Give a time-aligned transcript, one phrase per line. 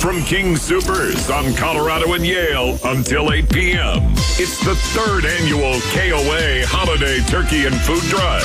[0.00, 4.14] from King Supers on Colorado and Yale until 8 p.m.
[4.38, 8.42] It's the third annual KOA Holiday Turkey and Food Drive,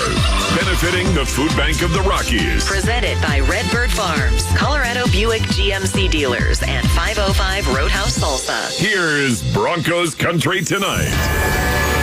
[0.60, 2.66] benefiting the Food Bank of the Rockies.
[2.66, 8.78] Presented by Redbird Farms, Colorado Buick GMC dealers, and 505 Roadhouse Salsa.
[8.78, 11.95] Here's Broncos Country Tonight.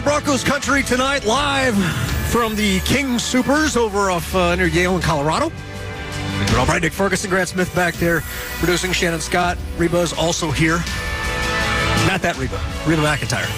[0.00, 0.04] To.
[0.04, 1.74] Broncos country tonight, live
[2.30, 5.52] from the King Supers over off uh, near Yale in Colorado.
[6.56, 8.20] All right, Nick Ferguson, Grant Smith back there
[8.58, 8.92] producing.
[8.92, 10.76] Shannon Scott, Reba's also here.
[12.06, 13.48] Not that Reba, Reba McEntire.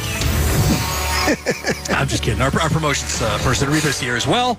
[1.97, 2.41] I'm just kidding.
[2.41, 4.59] Our, our promotions uh, person, Reba's here as well.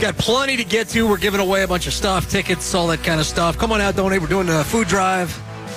[0.00, 1.08] Got plenty to get to.
[1.08, 3.58] We're giving away a bunch of stuff, tickets, all that kind of stuff.
[3.58, 4.20] Come on out, donate.
[4.20, 5.32] We're doing a food drive.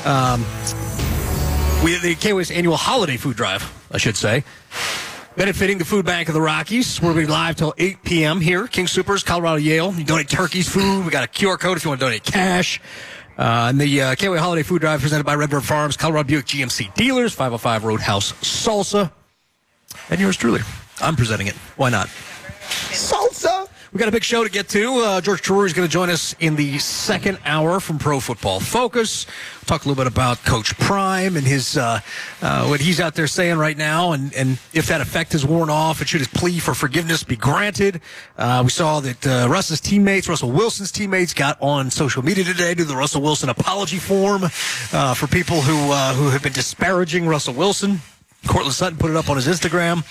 [0.05, 0.41] Um,
[1.84, 4.43] we the KOA's annual holiday food drive, I should say
[5.39, 7.02] benefiting the Food Bank of the Rockies.
[7.02, 8.41] We'll be live till 8 p.m.
[8.41, 8.67] here.
[8.67, 9.93] King Supers, Colorado Yale.
[9.93, 11.05] You donate turkeys, food.
[11.05, 12.82] We got a QR code if you want to donate cash.
[13.37, 16.93] Uh, and the uh, KOA Holiday Food Drive presented by Redbird Farms, Colorado Buick GMC
[16.93, 19.13] Dealers, 505 Roadhouse Salsa,
[20.10, 20.60] and yours truly.
[20.99, 21.55] I'm presenting it.
[21.77, 22.10] Why not?
[23.91, 24.98] We got a big show to get to.
[24.98, 28.59] Uh, George Chahrouri is going to join us in the second hour from Pro Football
[28.59, 29.26] Focus.
[29.65, 31.99] talk a little bit about Coach Prime and his uh,
[32.43, 35.71] uh, what he's out there saying right now, and, and if that effect has worn
[35.71, 37.99] off, and should his plea for forgiveness be granted?
[38.37, 42.76] Uh, we saw that uh, Russ's teammates, Russell Wilson's teammates, got on social media today
[42.76, 44.43] to the Russell Wilson apology form
[44.93, 48.01] uh, for people who who have been disparaging Russell Wilson.
[48.45, 50.04] Courtland Sutton put it up on his Instagram.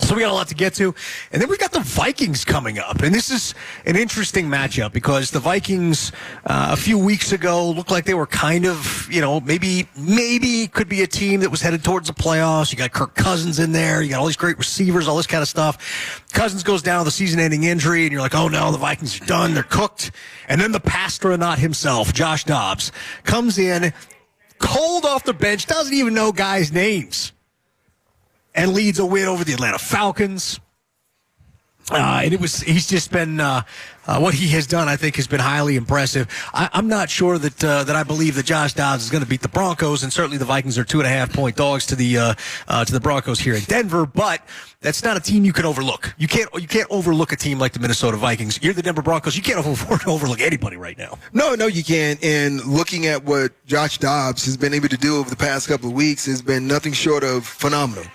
[0.00, 0.94] So we got a lot to get to.
[1.32, 3.02] And then we got the Vikings coming up.
[3.02, 6.12] And this is an interesting matchup because the Vikings
[6.44, 10.68] uh, a few weeks ago looked like they were kind of, you know, maybe maybe
[10.68, 12.72] could be a team that was headed towards the playoffs.
[12.72, 14.02] You got Kirk Cousins in there.
[14.02, 16.24] You got all these great receivers, all this kind of stuff.
[16.32, 19.26] Cousins goes down with a season-ending injury and you're like, "Oh no, the Vikings are
[19.26, 19.54] done.
[19.54, 20.10] They're cooked."
[20.48, 22.92] And then the passtronaut himself, Josh Dobbs,
[23.24, 23.92] comes in
[24.58, 27.32] cold off the bench, doesn't even know guys' names
[28.56, 30.58] and leads a win over the Atlanta Falcons.
[31.88, 33.62] Uh, and it was he's just been uh,
[34.08, 34.88] uh, what he has done.
[34.88, 36.26] I think has been highly impressive.
[36.52, 39.28] I, am not sure that uh, that I believe that Josh Dobbs is going to
[39.28, 41.94] beat the Broncos, and certainly the Vikings are two and a half point dogs to
[41.94, 42.34] the uh,
[42.66, 44.04] uh, to the Broncos here in Denver.
[44.04, 44.42] But
[44.80, 46.12] that's not a team you can overlook.
[46.18, 48.58] You can't you can't overlook a team like the Minnesota Vikings.
[48.60, 49.36] You're the Denver Broncos.
[49.36, 51.18] You can't afford to overlook anybody right now.
[51.32, 52.22] No, no, you can't.
[52.24, 55.88] And looking at what Josh Dobbs has been able to do over the past couple
[55.90, 58.06] of weeks has been nothing short of phenomenal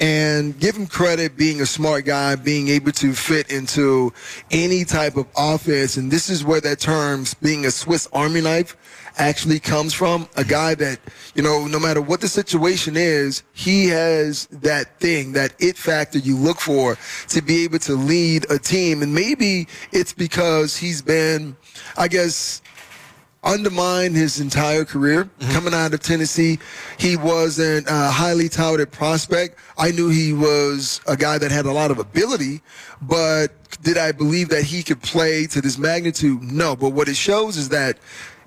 [0.00, 4.12] and give him credit being a smart guy, being able to fit into
[4.50, 5.98] any type of offense.
[5.98, 8.76] And this is where that term being a Swiss Army knife
[9.18, 10.26] actually comes from.
[10.36, 10.98] A guy that,
[11.34, 16.18] you know, no matter what the situation is, he has that thing, that it factor
[16.18, 16.96] you look for
[17.28, 19.02] to be able to lead a team.
[19.02, 21.56] And maybe it's because he's been,
[21.98, 22.62] I guess,
[23.42, 25.52] undermined his entire career mm-hmm.
[25.52, 26.58] coming out of Tennessee.
[26.98, 29.58] He wasn't a highly touted prospect.
[29.78, 32.60] I knew he was a guy that had a lot of ability,
[33.02, 33.48] but
[33.82, 36.42] did I believe that he could play to this magnitude?
[36.42, 36.76] No.
[36.76, 37.98] But what it shows is that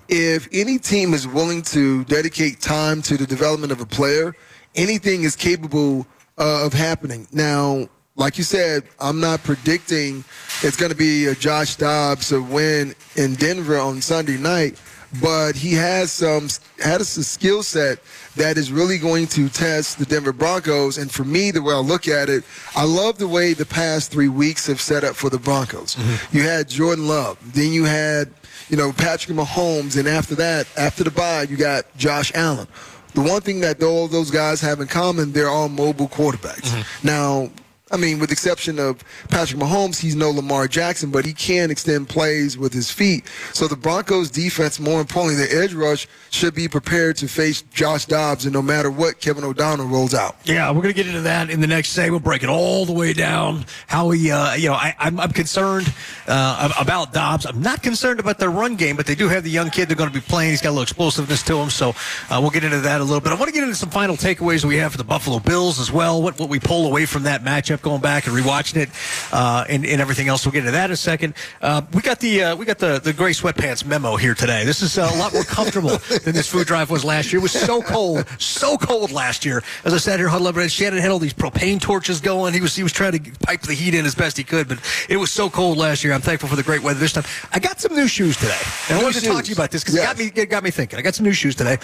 [0.08, 4.36] if any team is willing to dedicate time to the development of a player,
[4.74, 6.06] anything is capable
[6.38, 7.26] uh, of happening.
[7.32, 10.24] Now, like you said, I'm not predicting
[10.62, 14.80] it's going to be a Josh Dobbs a win in Denver on Sunday night,
[15.20, 16.48] but he has some
[16.78, 17.98] has a skill set
[18.36, 20.98] that is really going to test the Denver Broncos.
[20.98, 22.44] And for me, the way I look at it,
[22.76, 25.96] I love the way the past three weeks have set up for the Broncos.
[25.96, 26.36] Mm-hmm.
[26.36, 28.30] You had Jordan Love, then you had
[28.68, 32.68] you know Patrick Mahomes, and after that, after the bye, you got Josh Allen.
[33.14, 36.70] The one thing that all those guys have in common, they're all mobile quarterbacks.
[36.70, 37.06] Mm-hmm.
[37.06, 37.50] Now,
[37.94, 41.70] I mean, with the exception of Patrick Mahomes, he's no Lamar Jackson, but he can
[41.70, 43.24] extend plays with his feet.
[43.52, 48.06] So the Broncos defense, more importantly, the edge rush should be prepared to face Josh
[48.06, 50.36] Dobbs, and no matter what Kevin O'Donnell rolls out.
[50.44, 52.14] Yeah, we're going to get into that in the next segment.
[52.14, 53.64] We'll break it all the way down.
[53.86, 55.92] How he, uh, you know, I, am concerned
[56.26, 57.46] uh, about Dobbs.
[57.46, 59.96] I'm not concerned about their run game, but they do have the young kid they're
[59.96, 60.50] going to be playing.
[60.50, 61.90] He's got a little explosiveness to him, so
[62.28, 63.30] uh, we'll get into that a little bit.
[63.30, 65.92] I want to get into some final takeaways we have for the Buffalo Bills as
[65.92, 66.20] well.
[66.20, 68.90] What what we pull away from that matchup going back and rewatching it
[69.32, 70.44] uh, and, and, everything else.
[70.44, 71.34] We'll get into that in a second.
[71.62, 74.64] Uh, we got the uh, we got the the gray sweatpants memo here today.
[74.64, 77.38] This is uh, a lot more comfortable than this food drive was last year.
[77.38, 79.62] It was so cold, so cold last year.
[79.84, 82.54] As I sat here huddled up, Shannon had all these propane torches going.
[82.54, 84.78] He was he was trying to pipe the heat in as best he could, but
[85.08, 86.12] it was so cold last year.
[86.14, 87.24] I'm thankful for the great weather this time.
[87.52, 89.82] I got some new shoes today, and I wanted to talk to you about this
[89.82, 90.04] because yes.
[90.04, 90.98] it got me it got me thinking.
[90.98, 91.78] I got some new shoes today.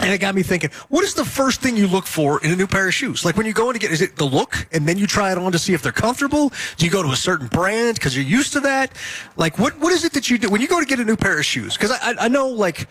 [0.00, 2.56] And it got me thinking, what is the first thing you look for in a
[2.56, 3.24] new pair of shoes?
[3.24, 5.32] Like when you go in to get, is it the look and then you try
[5.32, 6.52] it on to see if they're comfortable?
[6.76, 8.92] Do you go to a certain brand because you're used to that?
[9.36, 11.16] Like what, what is it that you do when you go to get a new
[11.16, 11.74] pair of shoes?
[11.74, 12.88] Because I, I, know like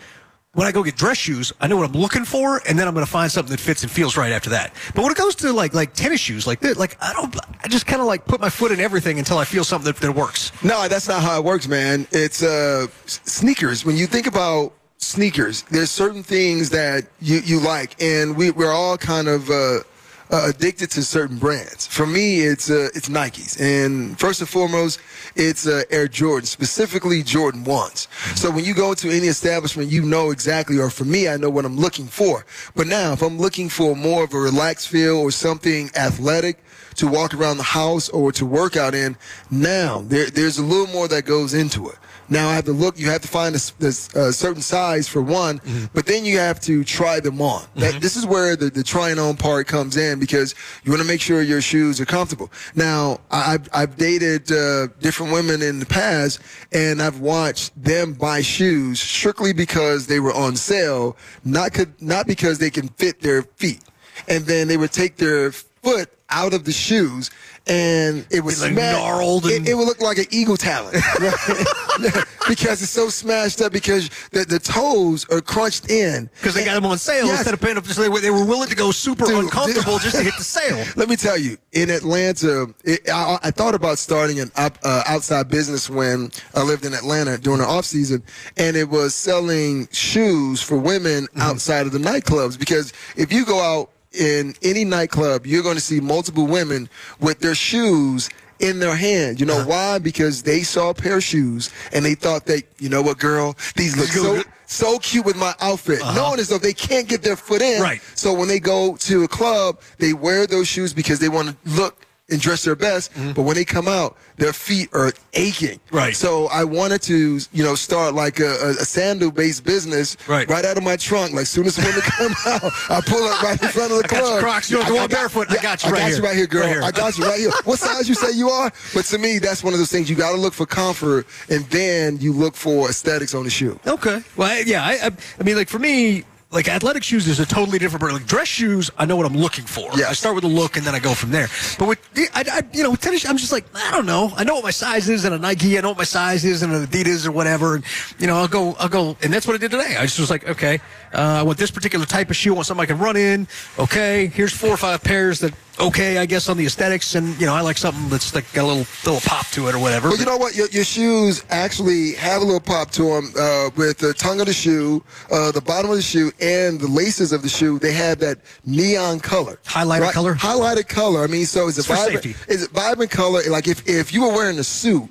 [0.56, 2.94] when I go get dress shoes, I know what I'm looking for, and then I'm
[2.94, 4.72] going to find something that fits and feels right after that.
[4.94, 7.68] But when it goes to like like tennis shoes, like this, like I don't, I
[7.68, 10.12] just kind of like put my foot in everything until I feel something that, that
[10.12, 10.52] works.
[10.64, 12.06] No, that's not how it works, man.
[12.10, 13.84] It's uh, sneakers.
[13.84, 18.72] When you think about sneakers, there's certain things that you, you like, and we, we're
[18.72, 19.80] all kind of uh,
[20.30, 21.86] uh, addicted to certain brands.
[21.86, 25.00] For me, it's uh, it's Nikes, and first and foremost,
[25.34, 28.08] it's uh, Air Jordan, specifically Jordan ones.
[28.34, 31.50] So when you go to any establishment, you know exactly, or for me, I know
[31.50, 32.44] what I'm looking for.
[32.74, 36.62] But now, if I'm looking for more of a relaxed feel or something athletic
[36.96, 39.16] to walk around the house or to work out in,
[39.50, 41.96] now there, there's a little more that goes into it.
[42.28, 42.98] Now I have to look.
[42.98, 45.60] You have to find a, this, uh, certain size for one,
[45.94, 47.64] but then you have to try them on.
[47.76, 50.54] That, this is where the, the trying on part comes in because
[50.84, 52.50] you want to make sure your shoes are comfortable.
[52.74, 56.40] Now I've, I've dated uh, different women in the past,
[56.72, 62.26] and I've watched them buy shoes strictly because they were on sale, not could, not
[62.26, 63.82] because they can fit their feet.
[64.28, 67.30] And then they would take their foot out of the shoes,
[67.66, 70.92] and it was Like sma- gnarled and- It, it would look like an eagle talon
[72.48, 76.30] because it's so smashed up because the, the toes are crunched in.
[76.36, 77.38] Because they got them on sale Yes.
[77.38, 77.84] instead of paying up.
[77.84, 80.02] They were, they were willing to go super Dude, uncomfortable dude.
[80.02, 80.84] just to hit the sale.
[80.96, 85.02] Let me tell you, in Atlanta, it, I, I thought about starting an up, uh,
[85.06, 88.22] outside business when I lived in Atlanta during the off season,
[88.56, 92.58] and it was selling shoes for women outside of the nightclubs.
[92.58, 96.88] Because if you go out in any nightclub, you're going to see multiple women
[97.20, 98.28] with their shoes
[98.58, 99.38] in their hand.
[99.38, 99.98] You know why?
[99.98, 103.56] Because they saw a pair of shoes and they thought that, you know what, girl,
[103.76, 107.36] these look so so cute with my outfit, knowing as though they can't get their
[107.36, 107.80] foot in.
[107.80, 108.00] Right.
[108.14, 111.70] So when they go to a club, they wear those shoes because they want to
[111.70, 113.12] look and dress their best.
[113.14, 113.32] Mm-hmm.
[113.34, 115.78] But when they come out, their feet are aching.
[115.92, 116.14] Right.
[116.16, 120.48] So I wanted to, you know, start like a, a, a sandal-based business Right.
[120.50, 121.32] right out of my trunk.
[121.32, 124.04] Like as soon as women come out, I pull up right in front of the
[124.04, 124.40] I got club.
[124.40, 124.70] Crocs.
[124.70, 125.50] You don't have to I- I walk got- barefoot.
[125.50, 126.16] I got you I right got here.
[126.16, 126.62] you right here, girl.
[126.62, 126.82] Right here.
[126.82, 127.50] I got you right here.
[127.64, 128.72] What size you say you are?
[128.92, 131.64] But to me, that's one of those things you got to look for comfort, and
[131.66, 133.78] then you look for aesthetics on the shoe.
[133.86, 134.20] Okay.
[134.36, 134.84] Well, I, yeah.
[134.84, 138.00] I, I, I mean, like for me, like athletic shoes is a totally different.
[138.00, 138.16] brand.
[138.16, 139.90] Like dress shoes, I know what I'm looking for.
[139.96, 140.10] Yes.
[140.10, 141.48] I start with a look and then I go from there.
[141.78, 141.98] But with,
[142.34, 144.32] I, I, you know, with tennis, I'm just like, I don't know.
[144.36, 145.76] I know what my size is in a Nike.
[145.76, 147.74] I know what my size is in an Adidas or whatever.
[147.74, 147.84] And
[148.18, 149.96] you know, I'll go, I'll go, and that's what I did today.
[149.96, 150.80] I just was like, okay,
[151.16, 152.52] uh, I want this particular type of shoe.
[152.52, 153.48] I want something I can run in.
[153.78, 155.54] Okay, here's four or five pairs that.
[155.78, 158.64] Okay, I guess on the aesthetics, and you know, I like something that's like got
[158.64, 160.08] a little little pop to it or whatever.
[160.08, 160.56] Well, you know what?
[160.56, 164.46] Your, your shoes actually have a little pop to them uh, with the tongue of
[164.46, 167.78] the shoe, uh, the bottom of the shoe, and the laces of the shoe.
[167.78, 170.34] They have that neon color, Highlighted color?
[170.34, 171.22] highlighted color.
[171.22, 173.42] I mean, so is it vibrant, Is it vibrant color.
[173.50, 175.10] Like if if you were wearing a suit,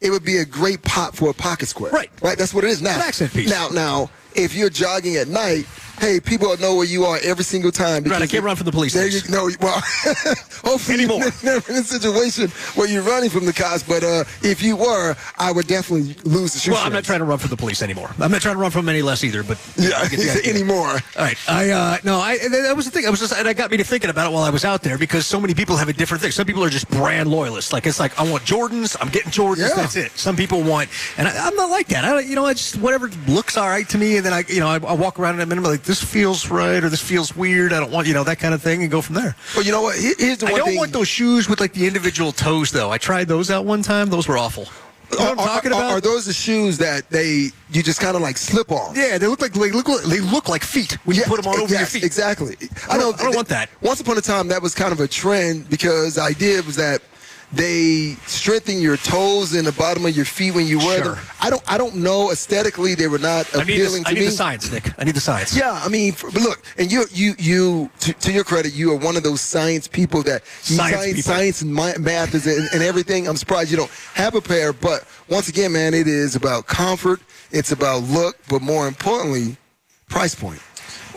[0.00, 1.90] it would be a great pop for a pocket square.
[1.90, 2.10] Right.
[2.22, 2.38] right.
[2.38, 2.94] That's what it is now.
[2.94, 3.50] An accent piece.
[3.50, 5.66] Now, now, if you're jogging at night.
[5.98, 8.04] Hey, people know where you are every single time.
[8.04, 9.80] Right, I can't run from the police There you no, well,
[10.62, 11.20] hopefully Anymore.
[11.20, 13.82] you're never in a situation where you're running from the cops.
[13.82, 16.72] But uh, if you were, I would definitely lose the shoe.
[16.72, 18.10] Well, I'm not trying to run from the police anymore.
[18.18, 19.42] I'm not trying to run from any less either.
[19.42, 20.88] But Yeah, I anymore.
[20.88, 23.06] All right, I uh, no, I that was the thing.
[23.06, 24.82] I was just, and that got me to thinking about it while I was out
[24.82, 26.32] there because so many people have a different thing.
[26.32, 27.72] Some people are just brand loyalists.
[27.72, 29.68] Like it's like I want Jordans, I'm getting Jordans.
[29.68, 29.76] Yeah.
[29.76, 30.12] That's it.
[30.12, 32.04] Some people want, and I, I'm not like that.
[32.04, 34.60] I, you know, I just whatever looks all right to me, and then I, you
[34.60, 37.72] know, I, I walk around and I'm like this feels right or this feels weird.
[37.72, 39.34] I don't want, you know, that kind of thing, and go from there.
[39.54, 39.96] Well, you know what?
[39.96, 40.78] Here's the I one don't thing.
[40.78, 42.90] want those shoes with like the individual toes though.
[42.90, 44.08] I tried those out one time.
[44.10, 44.66] Those were awful.
[45.12, 45.90] You know what I'm are, talking are- about?
[45.92, 48.96] are those the shoes that they you just kind of like slip on?
[48.96, 51.52] Yeah, they look like they look they look like feet when you Yeah, put them
[51.52, 52.02] on over your feet.
[52.04, 52.56] Exactly.
[52.88, 53.68] I don't- I don't want that.
[53.82, 57.02] Once upon a time, that was kind of a trend because the idea was that
[57.52, 61.18] they strengthen your toes and the bottom of your feet when you wear them.
[61.40, 61.62] I don't.
[61.70, 62.30] I don't know.
[62.32, 64.26] Aesthetically, they were not I need, appealing the, I to need me.
[64.26, 64.98] the science, Nick.
[64.98, 65.56] I need the science.
[65.56, 68.96] Yeah, I mean, but look, and you, you, you, to, to your credit, you are
[68.96, 71.22] one of those science people that Science science, people.
[71.22, 73.28] science and math is and, and everything.
[73.28, 77.20] I'm surprised you don't have a pair, but once again, man, it is about comfort.
[77.50, 79.56] It's about look, but more importantly,
[80.08, 80.60] price point.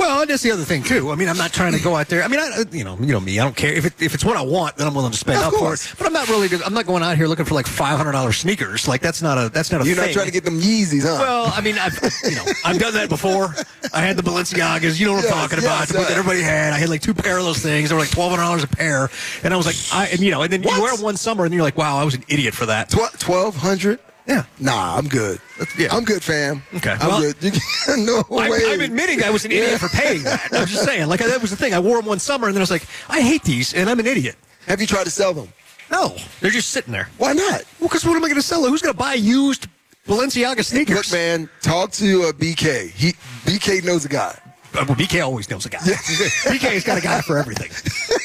[0.07, 1.11] Well, that's the other thing too.
[1.11, 2.23] I mean, I'm not trying to go out there.
[2.23, 3.39] I mean, I, you know, you know me.
[3.39, 5.39] I don't care if it, if it's what I want, then I'm willing to spend
[5.39, 5.93] Of up for it.
[5.97, 6.47] But I'm not really.
[6.65, 8.87] I'm not going out here looking for like five hundred dollars sneakers.
[8.87, 10.05] Like that's not a that's not a You're thing.
[10.05, 11.17] not trying to get them Yeezys, huh?
[11.19, 13.53] Well, I mean, I've you know I've done that before.
[13.93, 14.97] I had the Balenciagas.
[14.99, 15.79] You know what I'm Yes, talking about.
[15.79, 16.71] yes, that everybody had.
[16.73, 17.89] I had like two pair of those things.
[17.89, 19.09] They were like twelve hundred dollars a pair,
[19.43, 20.77] and I was like, I and you know, and then What?
[20.77, 22.89] you wear one summer, and you're like, wow, I was an idiot for that.
[22.89, 23.99] Twelve hundred.
[24.27, 24.43] Yeah.
[24.59, 25.39] Nah, I'm good.
[25.77, 25.95] Yeah.
[25.95, 26.61] I'm good, fam.
[26.75, 27.35] Okay, I'm well- good.
[27.41, 27.51] You-
[28.05, 28.59] no I'm, way.
[28.67, 30.49] I'm admitting I was an idiot for paying that.
[30.51, 31.73] I'm just saying, like that was the thing.
[31.73, 33.99] I wore them one summer, and then I was like, I hate these, and I'm
[33.99, 34.35] an idiot.
[34.67, 35.47] Have you tried to sell them?
[35.89, 37.07] No, they're just sitting there.
[37.17, 37.63] Why not?
[37.79, 38.65] Well, because what am I going to sell?
[38.67, 39.67] Who's going to buy used
[40.05, 40.95] Balenciaga sneakers?
[40.97, 42.89] Look, man, talk to uh, BK.
[42.91, 43.13] He
[43.45, 44.37] BK knows a guy.
[44.73, 45.77] Uh, well, BK always knows a guy.
[45.79, 47.71] BK's got a guy for everything.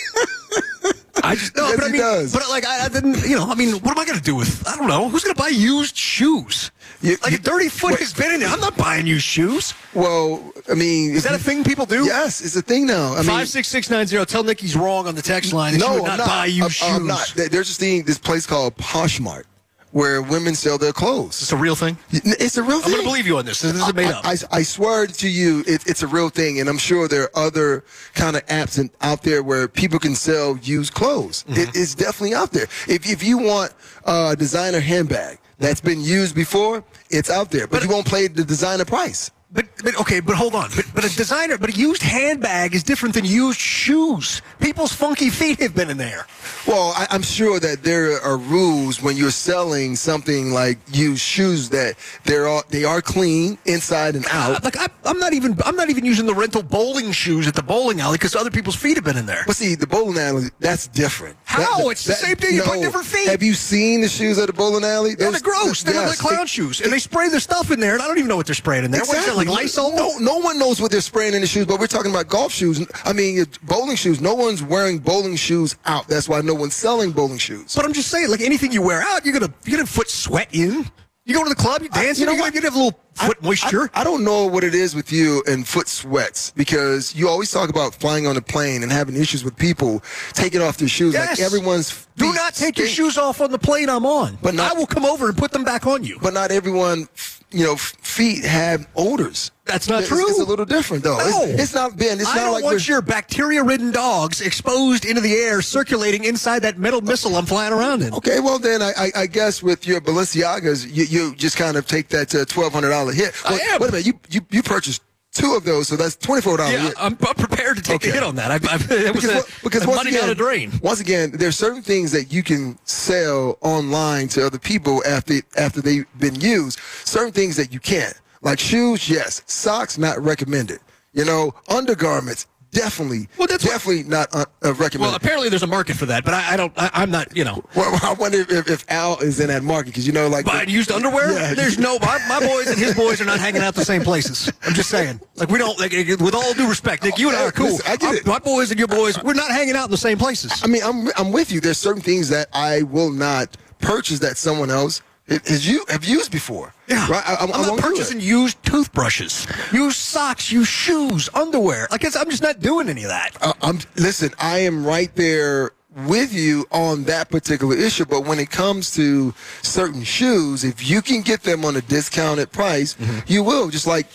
[1.33, 2.33] I just no, Yes, but I mean, does.
[2.33, 4.35] but like I, I didn't, you know, I mean, what am I going to do
[4.37, 4.67] with?
[4.69, 5.09] I don't know.
[5.09, 6.71] Who's going to buy used shoes?
[7.01, 8.49] You- like you- a dirty foot has been in there.
[8.49, 9.75] I'm not buying used shoes.
[9.95, 12.05] Well, I mean, Is that a thing people do?
[12.05, 13.13] Yes, it's a thing now.
[13.15, 14.25] I mean, Five six six nine zero.
[14.25, 15.79] Tell Nick he's wrong on the text line.
[15.79, 16.27] no, would I'm not, not.
[16.29, 16.89] buy used I'm, shoes.
[17.01, 17.33] I'm not.
[17.37, 19.45] There's this thing, this place called Poshmark,
[19.93, 21.41] where women sell their clothes.
[21.41, 21.97] It's a real thing.
[22.11, 22.87] It's a real thing.
[22.87, 23.61] I'm going to believe you on this.
[23.61, 24.25] This isn't made I, up.
[24.25, 27.47] I, I swear to you, it, it's a real thing, and I'm sure there are
[27.47, 27.85] other
[28.15, 31.45] kind of apps in, out there where people can sell used clothes.
[31.45, 31.61] Mm-hmm.
[31.61, 32.65] It, it's definitely out there.
[32.89, 37.81] If if you want a designer handbag that's been used before, it's out there, but,
[37.81, 39.31] But- you won't pay the designer price.
[39.55, 40.71] But, but okay, but hold on.
[40.75, 44.41] But, but a designer, but a used handbag is different than used shoes.
[44.61, 46.27] People's funky feet have been in there.
[46.67, 51.69] Well, I, I'm sure that there are rules when you're selling something like used shoes
[51.69, 54.65] that they're all, they are clean inside and out.
[54.65, 57.63] Like I, I'm not even I'm not even using the rental bowling shoes at the
[57.63, 59.43] bowling alley because other people's feet have been in there.
[59.47, 61.37] But see, the bowling alley, that's different.
[61.45, 61.77] How?
[61.79, 62.55] That- It's the same thing.
[62.55, 63.29] You put different feet.
[63.29, 65.11] Have you seen the shoes at the bowling alley?
[65.11, 65.83] Yeah, they're Those- gross.
[65.83, 68.03] They look yes, like clown it- shoes, and they spray the stuff in there, and
[68.03, 69.03] I don't even know what they're spraying in there.
[69.03, 69.42] That, Exactly.
[69.49, 69.95] Like Lysol?
[69.97, 72.53] No, no one knows what they're spraying in the shoes, but we're talking about golf
[72.53, 72.87] shoes.
[73.05, 74.21] I mean, bowling shoes.
[74.21, 76.09] No one's wearing bowling shoes out.
[76.09, 77.75] That's why no one's selling bowling shoes.
[77.75, 80.49] But I'm just saying, like anything you wear out, you're gonna you're gonna foot sweat
[80.53, 80.87] in.
[81.25, 82.53] You go to the club, you I- dance, you know what?
[82.53, 83.89] gonna have a little foot I- moisture.
[83.95, 87.49] I, I don't know what it is with you and foot sweats because you always
[87.49, 91.15] talk about flying on a plane and having issues with people taking off their shoes.
[91.15, 91.39] Yes.
[91.39, 94.39] Like everyone's Do not take your shoes off on the plane I'm on.
[94.43, 96.19] But not- I will come over and put them back on you.
[96.23, 97.09] But not everyone,
[97.51, 99.51] you know, feet have odors.
[99.65, 100.29] That's not It's- true.
[100.29, 101.17] It's, a little different though.
[101.19, 101.43] No.
[101.45, 102.21] It's, it's not Ben.
[102.21, 106.61] It's I not don't like want your bacteria-ridden dogs exposed into the air, circulating inside
[106.63, 108.13] that metal missile I'm flying around in.
[108.15, 111.87] Okay, well then I, I, I guess with your Balenciagas, you, you just kind of
[111.87, 113.35] take that uh, twelve hundred dollar hit.
[113.45, 113.81] I Wait, am.
[113.81, 115.01] Wait a minute, you, you you purchased
[115.33, 116.75] two of those, so that's twenty four dollars.
[116.75, 118.09] Yeah, I'm, I'm prepared to take Okay.
[118.09, 118.51] the hit on that.
[118.51, 118.77] I, I,
[119.09, 120.73] it was because, a, because a once money again, down a drain.
[120.83, 125.81] Once again, there's certain things that you can sell online to other people after after
[125.81, 126.79] they've been used.
[127.05, 129.09] Certain things that you can't, like shoes.
[129.09, 130.81] Yes, socks not recommended.
[131.15, 135.01] You know, undergarments definitely, Well, that's what- definitely not uh, uh, recommended.
[135.01, 136.73] Well, apparently there's a market for that, but I, I don't.
[136.77, 137.37] I, I'm not.
[137.37, 140.29] You know, Well, I wonder if, if Al is in that market because you know,
[140.29, 141.33] like buying used underwear.
[141.33, 141.55] Yeah.
[141.55, 141.99] There's no.
[142.01, 144.51] My, my boys and his boys are not hanging out the same places.
[144.67, 145.21] I'm just saying.
[145.37, 145.79] Like we don't.
[145.79, 147.67] Like with all due respect, Nick, you and I are cool.
[147.67, 148.27] Listen, I get it.
[148.27, 150.53] My boys and your boys, we're not hanging out in the same places.
[150.65, 151.61] I mean, I'm I'm with you.
[151.61, 156.31] There's certain things that I will not purchase that someone else has you have used
[156.33, 156.75] before.
[156.89, 157.23] Yeah, right.
[157.27, 161.89] I, I'm, not purchasing used toothbrushes, used socks, used shoes, underwear.
[161.91, 163.31] Like it's, I'm just not doing any of that.
[163.41, 164.31] Uh, I'm listen.
[164.39, 165.71] I am right there
[166.07, 168.05] with you on that particular issue.
[168.07, 172.51] But when it comes to certain shoes, if you can get them on a discounted
[172.51, 173.21] price, Mm-hmm.
[173.27, 173.69] you will.
[173.71, 174.07] Just like,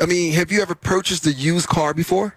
[0.00, 2.36] I mean, have you ever purchased a used car before?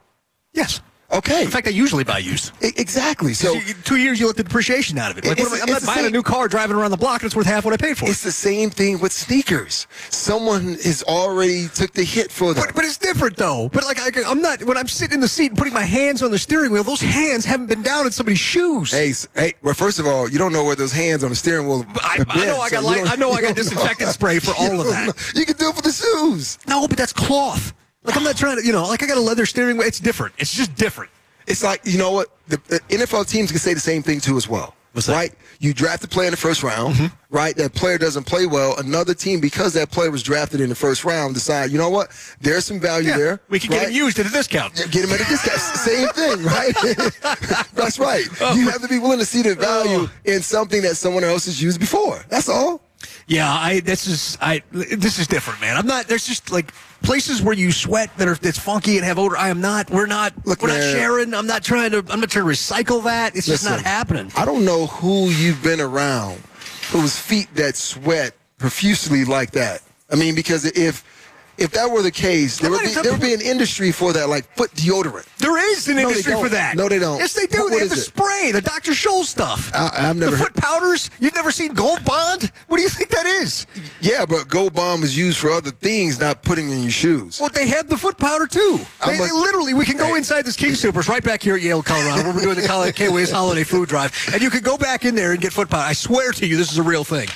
[0.53, 0.81] Yes.
[1.10, 1.44] Okay.
[1.44, 2.52] In fact, I usually buy used.
[2.62, 3.34] Exactly.
[3.34, 5.26] So You- two years, you let the depreciation out of it.
[5.26, 7.28] Like, what am I- I'm not buying a new car, driving around the block, and
[7.28, 8.06] it's worth half what I paid for.
[8.06, 8.10] it.
[8.12, 9.88] it's the same thing with sneakers.
[10.10, 12.66] Someone has already took the hit for them.
[12.66, 13.70] But, but it's different though.
[13.72, 16.22] But like I, I'm not when I'm sitting in the seat and putting my hands
[16.22, 16.84] on the steering wheel.
[16.84, 18.92] Those hands haven't been down in somebody's shoes.
[18.92, 19.54] Hey, hey.
[19.62, 21.86] Well, first of all, you don't know where those hands on the steering wheel.
[22.04, 24.12] I, have I know I got like, don't- I know I got disinfectant know.
[24.12, 25.08] spray for all of that.
[25.08, 25.14] know.
[25.36, 26.60] You can do it for the shoes.
[26.68, 27.74] No, but that's cloth.
[28.08, 29.88] Like I'm not trying to, you know, like I got a leather steering wheel.
[29.88, 30.34] It's different.
[30.40, 31.12] It's just different.
[31.46, 34.38] It's like you know what the, the NFL teams can say the same thing too
[34.38, 34.74] as well.
[34.94, 35.14] What's that?
[35.14, 35.32] Right?
[35.60, 37.36] You draft a player in the first round, Mm-hmm.
[37.36, 37.56] right?
[37.56, 38.78] That player doesn't play well.
[38.80, 42.10] Another team, because that player was drafted in the first round, decide, you know what?
[42.42, 43.40] There's some value there.
[43.50, 43.88] we can get right?
[43.90, 44.76] him used at a discount.
[44.76, 45.60] Get him at a discount.
[45.60, 46.74] Same thing, right?
[47.74, 48.26] That's right.
[48.42, 48.56] Oh.
[48.56, 51.62] You have to be willing to see the value in something that someone else has
[51.62, 52.24] used before.
[52.30, 52.82] That's all.
[53.27, 55.77] Yeah, I this is I this is different, man.
[55.77, 56.08] I'm not.
[56.08, 56.74] There's just like
[57.04, 59.38] places where you sweat that are that's funky and have odor.
[59.38, 59.89] I am not.
[59.89, 60.34] We're not.
[60.46, 61.34] Look, we're not sharing.
[61.34, 61.98] I'm not trying to.
[62.10, 63.36] I'm not trying to recycle that.
[63.36, 64.32] It's just not happening.
[64.36, 66.42] I don't know who you've been around
[66.92, 69.82] whose feet that sweat profusely like that.
[70.10, 71.04] I mean, because if
[71.58, 74.30] if that were the case, there would be there would be an industry for that,
[74.30, 75.26] like foot deodorant.
[75.38, 76.76] There is an No, industry for that.
[76.76, 77.18] No, they don't.
[77.20, 77.64] Yes, they do.
[77.64, 78.00] What- they what have the it?
[78.00, 78.92] spray, the Dr.
[78.92, 79.72] Scholl stuff.
[79.74, 81.10] I- I've never The foot powders.
[81.20, 82.52] You've never seen Gold Bond?
[82.68, 83.66] What do you think that is?
[84.02, 87.40] Yeah, but Gold Bond is used for other things, not putting in your shoes.
[87.40, 88.80] Well, they have the foot powder too.
[89.06, 91.82] They, they literally, we can go inside this King Supers right back here at Yale,
[91.84, 95.06] Colorado, where we're doing the Col- KOA's Holiday Food Drive, and you can go back
[95.06, 95.84] in there and get foot powder.
[95.88, 97.28] I swear to you, this is a real thing.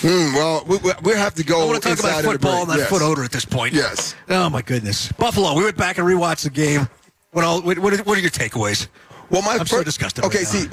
[0.00, 1.62] Mm, well, we, we, have to go.
[1.62, 2.88] I want to talk about football and that Yes.
[2.88, 3.74] foot odor at this point.
[3.74, 4.14] Yes.
[4.28, 5.54] Oh my goodness, Buffalo.
[5.54, 6.88] We went back and rewatched the game.
[7.32, 7.62] What all?
[7.62, 8.88] What, what are, what are your takeaways?
[9.30, 10.68] Well, my I'm so fir- disgusted Okay, right see,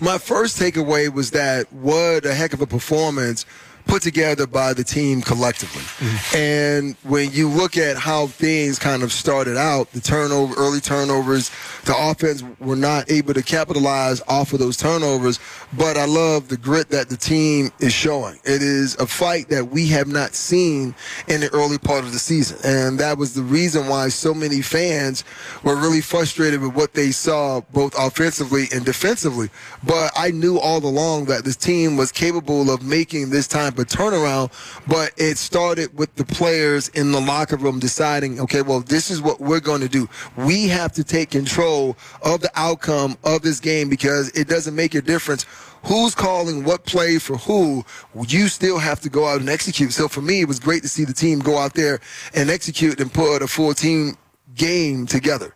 [0.04, 3.46] my first takeaway was that what a heck of a performance
[3.86, 5.82] put together by the team collectively.
[5.82, 6.36] Mm-hmm.
[6.36, 11.50] And when you look at how things kind of started out, the turnover, early turnovers,
[11.84, 15.40] the offense were not able to capitalize off of those turnovers.
[15.76, 18.36] But I love the grit that the team is showing.
[18.44, 20.94] It is a fight that we have not seen
[21.28, 22.58] in the early part of the season.
[22.64, 25.24] And that was the reason why so many fans
[25.62, 29.48] were really frustrated with what they saw both offensively and defensively.
[29.82, 33.86] But I knew all along that this team was capable of making this type of
[33.86, 34.50] turnaround.
[34.86, 39.20] But it started with the players in the locker room deciding, okay, well, this is
[39.20, 40.08] what we're going to do.
[40.36, 44.94] We have to take control of the outcome of this game because it doesn't make
[44.94, 45.46] a difference
[45.84, 47.84] who's calling what play for who,
[48.26, 49.92] you still have to go out and execute.
[49.92, 52.00] So for me, it was great to see the team go out there
[52.34, 54.16] and execute and put a full team
[54.54, 55.54] game together.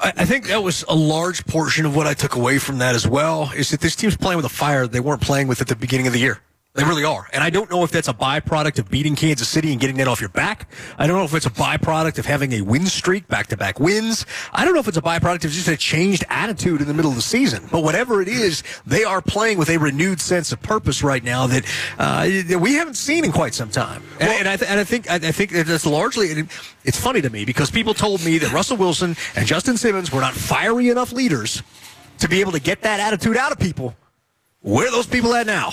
[0.00, 2.94] I, I think that was a large portion of what I took away from that
[2.94, 3.50] as well.
[3.56, 6.06] Is that this team's playing with a fire they weren't playing with at the beginning
[6.06, 6.40] of the year.
[6.78, 7.26] They really are.
[7.32, 10.06] And I don't know if that's a byproduct of beating Kansas City and getting that
[10.06, 10.70] off your back.
[10.96, 13.80] I don't know if it's a byproduct of having a win streak, back to back
[13.80, 14.24] wins.
[14.52, 17.10] I don't know if it's a byproduct of just a changed attitude in the middle
[17.10, 17.66] of the season.
[17.72, 21.48] But whatever it is, they are playing with a renewed sense of purpose right now
[21.48, 21.64] that,
[21.98, 24.04] uh, that we haven't seen in quite some time.
[24.20, 26.46] And, and I, th- and I think I, I think that's largely.
[26.84, 30.20] It's funny to me because people told me that Russell Wilson and Justin Simmons were
[30.20, 31.60] not fiery enough leaders
[32.20, 33.96] to be able to get that attitude out of people.
[34.60, 35.72] Where are those people at now?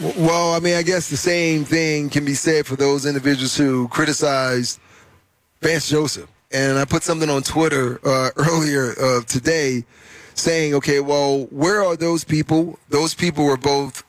[0.00, 3.88] Well, I mean, I guess the same thing can be said for those individuals who
[3.88, 4.80] criticized
[5.60, 6.30] Vance Joseph.
[6.50, 9.84] And I put something on Twitter uh, earlier uh, today
[10.34, 12.78] saying, okay, well, where are those people?
[12.88, 14.02] Those people were both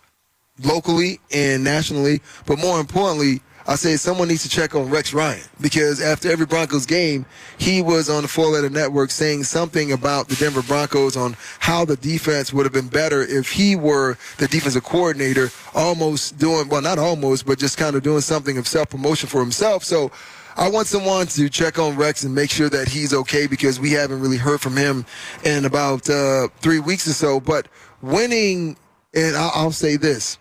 [0.63, 5.43] locally and nationally, but more importantly, I say someone needs to check on Rex Ryan
[5.61, 7.25] because after every Broncos game,
[7.57, 11.85] he was on the Four Letter Network saying something about the Denver Broncos on how
[11.85, 16.81] the defense would have been better if he were the defensive coordinator, almost doing, well,
[16.81, 19.83] not almost, but just kind of doing something of self promotion for himself.
[19.85, 20.11] So
[20.57, 23.91] I want someone to check on Rex and make sure that he's okay because we
[23.91, 25.05] haven't really heard from him
[25.43, 27.39] in about uh, three weeks or so.
[27.39, 27.69] But
[28.01, 28.75] winning,
[29.15, 30.37] and I'll say this.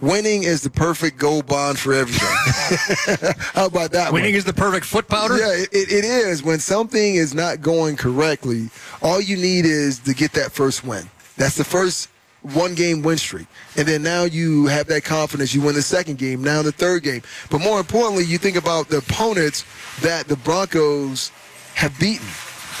[0.00, 2.28] Winning is the perfect gold bond for everything.
[3.54, 4.36] How about that Winning one?
[4.36, 5.38] is the perfect foot powder.
[5.38, 6.42] Yeah, it, it is.
[6.42, 8.68] When something is not going correctly,
[9.02, 11.08] all you need is to get that first win.
[11.36, 12.10] That's the first
[12.42, 13.46] one game win streak.
[13.76, 15.54] And then now you have that confidence.
[15.54, 17.22] You win the second game, now the third game.
[17.50, 19.64] But more importantly, you think about the opponents
[20.02, 21.30] that the Broncos
[21.74, 22.26] have beaten.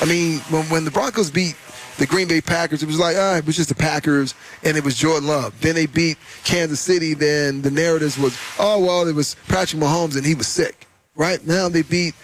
[0.00, 1.56] I mean, when, when the Broncos beat
[1.98, 4.84] the Green Bay Packers, it was like, ah, it was just the Packers and it
[4.84, 5.58] was Jordan Love.
[5.60, 10.16] Then they beat Kansas City, then the narratives was, oh, well, it was Patrick Mahomes
[10.16, 10.86] and he was sick.
[11.14, 12.14] Right now they beat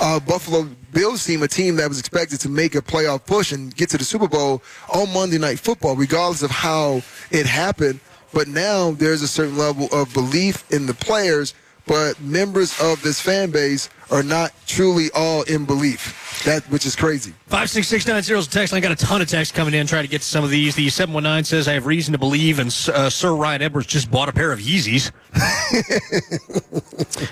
[0.00, 3.74] uh, Buffalo Bills team, a team that was expected to make a playoff push and
[3.76, 4.62] get to the Super Bowl
[4.92, 8.00] on Monday Night Football, regardless of how it happened.
[8.32, 11.54] But now there's a certain level of belief in the players,
[11.86, 16.42] but members of this fan base are not truly all in belief.
[16.44, 17.34] That which is crazy.
[17.46, 18.80] Five six six nine zero is the text line.
[18.80, 19.86] Got a ton of text coming in.
[19.86, 20.74] Trying to get to some of these.
[20.74, 23.86] The seven one nine says I have reason to believe, and uh, Sir Ryan Edwards
[23.86, 25.10] just bought a pair of Yeezys.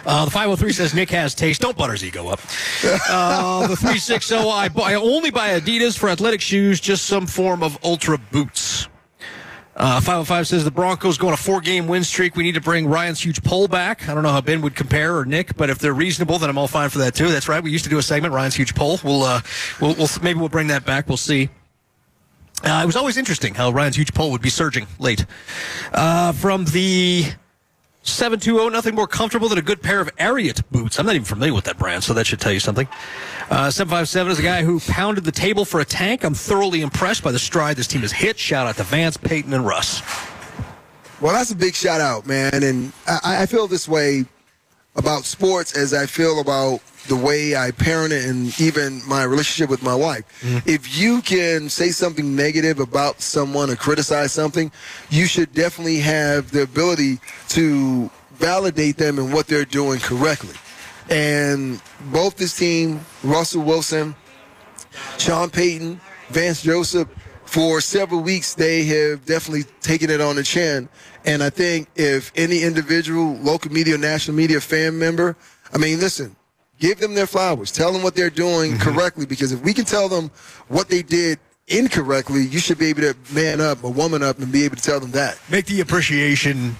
[0.06, 1.62] uh, the five hundred three says Nick has taste.
[1.62, 2.40] Don't butter his ego up.
[3.08, 6.80] Uh, the three six zero I, bu- I only buy Adidas for athletic shoes.
[6.80, 8.88] Just some form of Ultraboosts.
[9.78, 12.34] Uh, 505 says the Broncos go on a four game win streak.
[12.34, 14.08] We need to bring Ryan's huge poll back.
[14.08, 16.58] I don't know how Ben would compare or Nick, but if they're reasonable, then I'm
[16.58, 17.28] all fine for that too.
[17.28, 17.62] That's right.
[17.62, 18.98] We used to do a segment, Ryan's huge poll.
[19.04, 19.40] We'll, uh,
[19.80, 21.06] we'll, we'll maybe we'll bring that back.
[21.06, 21.48] We'll see.
[22.64, 25.24] Uh, it was always interesting how Ryan's huge poll would be surging late.
[25.94, 27.26] Uh, from the
[28.08, 30.98] 720, nothing more comfortable than a good pair of Ariat boots.
[30.98, 32.88] I'm not even familiar with that brand, so that should tell you something.
[33.50, 36.24] Uh, 757 is a guy who pounded the table for a tank.
[36.24, 38.38] I'm thoroughly impressed by the stride this team has hit.
[38.38, 40.02] Shout out to Vance, Payton, and Russ.
[41.20, 42.62] Well, that's a big shout out, man.
[42.62, 44.24] And I, I feel this way
[44.96, 49.82] about sports as I feel about the way I parent and even my relationship with
[49.82, 50.24] my wife.
[50.40, 50.68] Mm-hmm.
[50.68, 54.70] If you can say something negative about someone or criticize something,
[55.10, 57.18] you should definitely have the ability
[57.50, 60.54] to validate them and what they're doing correctly.
[61.10, 61.80] And
[62.12, 64.14] both this team, Russell Wilson,
[65.18, 67.08] Sean Payton, Vance Joseph,
[67.46, 70.86] for several weeks, they have definitely taken it on the chin.
[71.24, 75.34] And I think if any individual, local media, national media fan member,
[75.72, 76.36] I mean, listen,
[76.78, 77.70] give them their flowers.
[77.70, 79.26] Tell them what they're doing correctly.
[79.26, 80.30] Because if we can tell them
[80.68, 81.38] what they did
[81.68, 84.82] incorrectly, you should be able to man up a woman up and be able to
[84.82, 85.38] tell them that.
[85.50, 86.76] Make the appreciation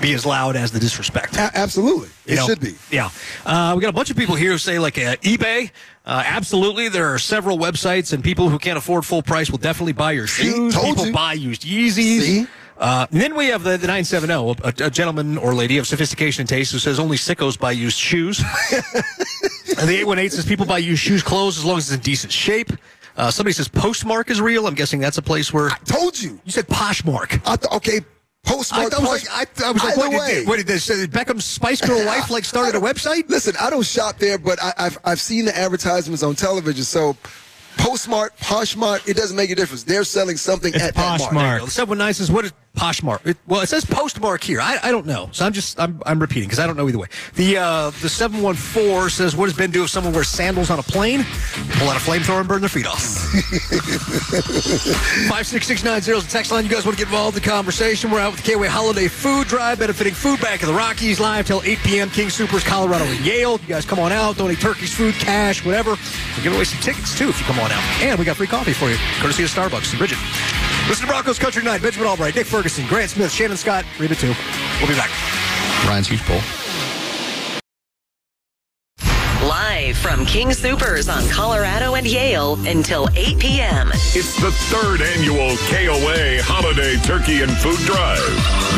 [0.00, 1.36] be as loud as the disrespect.
[1.36, 2.46] A- absolutely, You it know?
[2.46, 2.74] should be.
[2.90, 3.10] Yeah.
[3.44, 5.70] Uh, we got a bunch of people here who say, like, uh, eBay.
[6.06, 6.88] Uh, absolutely.
[6.88, 10.28] There are several websites, and people who can't afford full price will definitely buy your
[10.28, 10.44] See?
[10.52, 10.72] shoes.
[10.74, 11.12] Told people you.
[11.12, 12.20] buy used Yeezys.
[12.20, 12.46] See?
[12.78, 16.42] Uh, and then we have the, the 970, a, a gentleman or lady of sophistication
[16.42, 18.38] and taste who says only sickos buy used shoes.
[18.72, 22.32] and the 818 says people buy used shoes, clothes, as long as it's in decent
[22.32, 22.70] shape.
[23.16, 24.68] Uh, somebody says Postmark is real.
[24.68, 25.70] I'm guessing that's a place where.
[25.70, 26.40] I told you.
[26.44, 27.42] You said Poshmark.
[27.44, 28.00] I th- okay,
[28.44, 28.94] postmark.
[28.94, 30.88] I, was like, I, I was like, what did, what did this?
[30.88, 33.28] Uh, Beckham's Spice Girl wife like started a website?
[33.28, 36.84] Listen, I don't shop there, but I, I've I've seen the advertisements on television.
[36.84, 37.16] So,
[37.76, 39.82] Postmark, Poshmark, it doesn't make a difference.
[39.82, 41.32] They're selling something It's at Poshmark.
[41.32, 41.64] mark.
[41.64, 43.26] The 719 says, what is Poshmark?
[43.26, 44.60] It, well, it says Postmark here.
[44.60, 45.28] I, I don't know.
[45.32, 47.08] So I'm just, I'm, I'm repeating because I don't know either way.
[47.34, 50.82] The uh, the 714 says, what does Ben do if someone wears sandals on a
[50.82, 51.24] plane?
[51.72, 53.02] Pull out a flamethrower and burn their feet off.
[55.28, 56.64] 56690 is the text line.
[56.64, 58.10] You guys want to get involved in the conversation?
[58.10, 61.46] We're out with the KOA Holiday Food Drive benefiting Food Bank of the Rockies live
[61.46, 62.10] till 8 p.m.
[62.10, 63.58] King Supers, Colorado, and Yale.
[63.60, 65.90] You guys come on out, donate turkeys, food, cash, whatever.
[65.90, 67.82] We'll give away some tickets too if you come on out.
[68.00, 70.18] And we got free coffee for you, courtesy of Starbucks and Bridget.
[70.88, 71.82] Listen to Broncos Country Night.
[71.82, 74.26] Benjamin Albright, Nick Ferguson, Grant Smith, Shannon Scott, Reba 2.
[74.78, 75.10] We'll be back.
[75.86, 76.40] Ryan's huge bowl.
[79.46, 83.90] Live from King Supers on Colorado and Yale until 8 p.m.
[83.92, 88.18] It's the third annual KOA Holiday Turkey and Food Drive,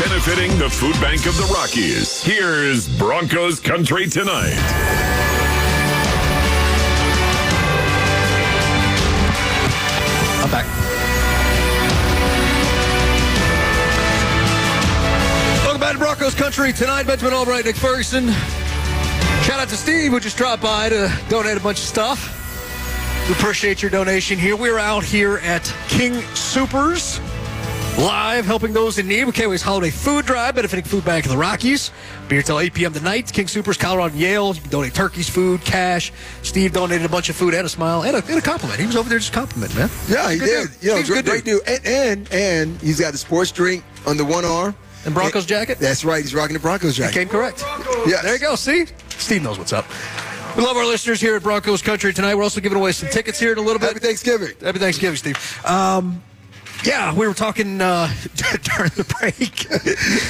[0.03, 2.21] benefiting the Food Bank of the Rockies.
[2.21, 5.30] Here's Broncos Country Tonight.
[16.41, 17.03] Country tonight.
[17.03, 18.29] Benjamin Albright, Nick Ferguson.
[19.43, 23.27] Shout out to Steve, who just dropped by to donate a bunch of stuff.
[23.27, 24.55] We appreciate your donation here.
[24.55, 27.19] We're out here at King Supers,
[27.99, 31.91] live helping those in need with Holiday Food Drive, benefiting Food Bank of the Rockies.
[32.27, 32.91] Be here till 8 p.m.
[32.93, 33.31] tonight.
[33.31, 34.55] King Supers, Colorado and Yale.
[34.55, 36.11] You can donate turkeys, food, cash.
[36.41, 38.79] Steve donated a bunch of food and a smile and a, and a compliment.
[38.79, 39.91] He was over there just complimenting, man.
[40.09, 40.71] Yeah, he Good did.
[40.71, 40.83] dude.
[40.83, 41.67] You know, Steve's a great, good great dude.
[41.67, 44.75] And, and and he's got the sports drink on the one arm.
[45.05, 45.79] And Broncos jacket?
[45.79, 46.21] That's right.
[46.21, 47.13] He's rocking the Broncos jacket.
[47.13, 47.63] Came correct.
[48.05, 48.23] Yes.
[48.23, 48.55] There you go.
[48.55, 48.85] See?
[49.09, 49.85] Steve knows what's up.
[50.55, 52.35] We love our listeners here at Broncos Country tonight.
[52.35, 53.87] We're also giving away some tickets here in a little bit.
[53.87, 54.49] Happy Thanksgiving.
[54.61, 55.65] Happy Thanksgiving, Steve.
[55.65, 56.21] Um,
[56.83, 59.69] yeah, we were talking uh, during the break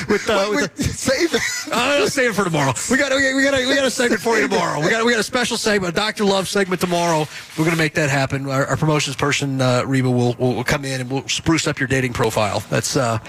[0.09, 1.41] with, uh, Wait, with the, save it.
[1.73, 2.73] uh, let's save it for tomorrow.
[2.89, 4.81] We got we got we got a, we got a segment for you tomorrow.
[4.81, 7.25] We got we got a special segment, a Doctor Love segment tomorrow.
[7.57, 8.49] We're gonna make that happen.
[8.49, 11.79] Our, our promotions person uh, Reba will, will will come in and we'll spruce up
[11.79, 12.61] your dating profile.
[12.69, 13.19] That's uh,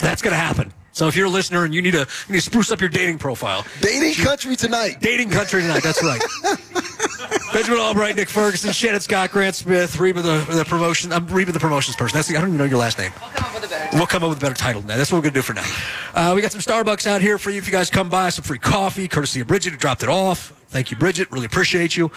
[0.00, 0.72] that's gonna happen.
[0.92, 2.88] So if you're a listener and you need to you need to spruce up your
[2.90, 4.98] dating profile, Dating country tonight.
[5.00, 5.82] dating country tonight.
[5.82, 6.20] That's right.
[7.52, 11.12] Benjamin Albright, Nick Ferguson, Shannon Scott, Grant Smith, Reba the, the promotion.
[11.12, 12.16] I'm Reba the promotions person.
[12.16, 13.12] That's the, I don't even know your last name.
[13.20, 13.96] We'll come up with a better.
[13.96, 14.96] We'll come up with a better title than that.
[14.96, 15.64] That's what we're gonna do for now.
[16.14, 18.28] Uh, we got some Starbucks out here for you if you guys come by.
[18.30, 20.52] Some free coffee, courtesy of Bridget who dropped it off.
[20.68, 21.30] Thank you, Bridget.
[21.30, 22.10] Really appreciate you.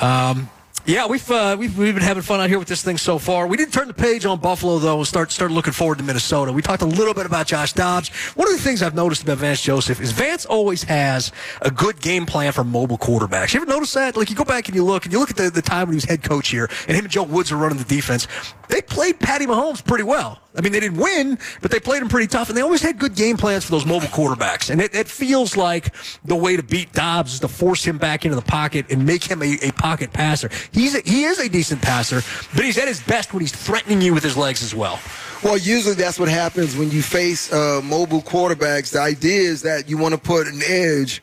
[0.00, 0.48] Um,
[0.84, 3.46] yeah, we've, uh, we've we've been having fun out here with this thing so far.
[3.46, 6.52] We didn't turn the page on Buffalo though and start start looking forward to Minnesota.
[6.52, 8.08] We talked a little bit about Josh Dobbs.
[8.34, 12.00] One of the things I've noticed about Vance Joseph is Vance always has a good
[12.00, 13.54] game plan for mobile quarterbacks.
[13.54, 14.16] You ever notice that?
[14.16, 15.94] Like you go back and you look and you look at the, the time when
[15.94, 18.26] he was head coach here and him and Joe Woods were running the defense.
[18.68, 20.41] They played Patty Mahomes pretty well.
[20.54, 22.98] I mean, they didn't win, but they played him pretty tough, and they always had
[22.98, 24.68] good game plans for those mobile quarterbacks.
[24.68, 28.24] And it, it feels like the way to beat Dobbs is to force him back
[28.24, 30.50] into the pocket and make him a, a pocket passer.
[30.72, 32.22] He's a, he is a decent passer,
[32.54, 35.00] but he's at his best when he's threatening you with his legs as well.
[35.42, 38.92] Well, usually that's what happens when you face uh, mobile quarterbacks.
[38.92, 41.22] The idea is that you want to put an edge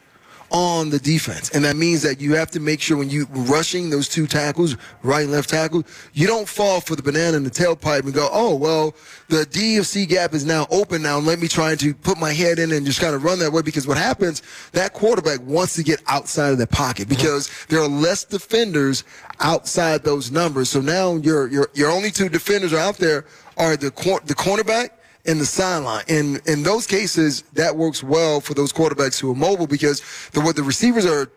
[0.52, 3.90] on the defense, and that means that you have to make sure when you rushing
[3.90, 5.84] those two tackles, right and left tackle,
[6.14, 8.96] you don't fall for the banana in the tailpipe and go, oh well,
[9.30, 11.20] the DFC gap is now open now.
[11.20, 13.62] Let me try to put my head in and just kind of run that way
[13.62, 17.16] because what happens, that quarterback wants to get outside of the pocket mm-hmm.
[17.16, 19.04] because there are less defenders
[19.40, 20.70] outside those numbers.
[20.70, 23.26] So now your your your only two defenders are out there
[23.58, 24.90] are the cor- the cornerback
[25.30, 26.04] and the sideline.
[26.08, 30.42] In in those cases, that works well for those quarterbacks who are mobile because the,
[30.42, 31.32] what the receivers are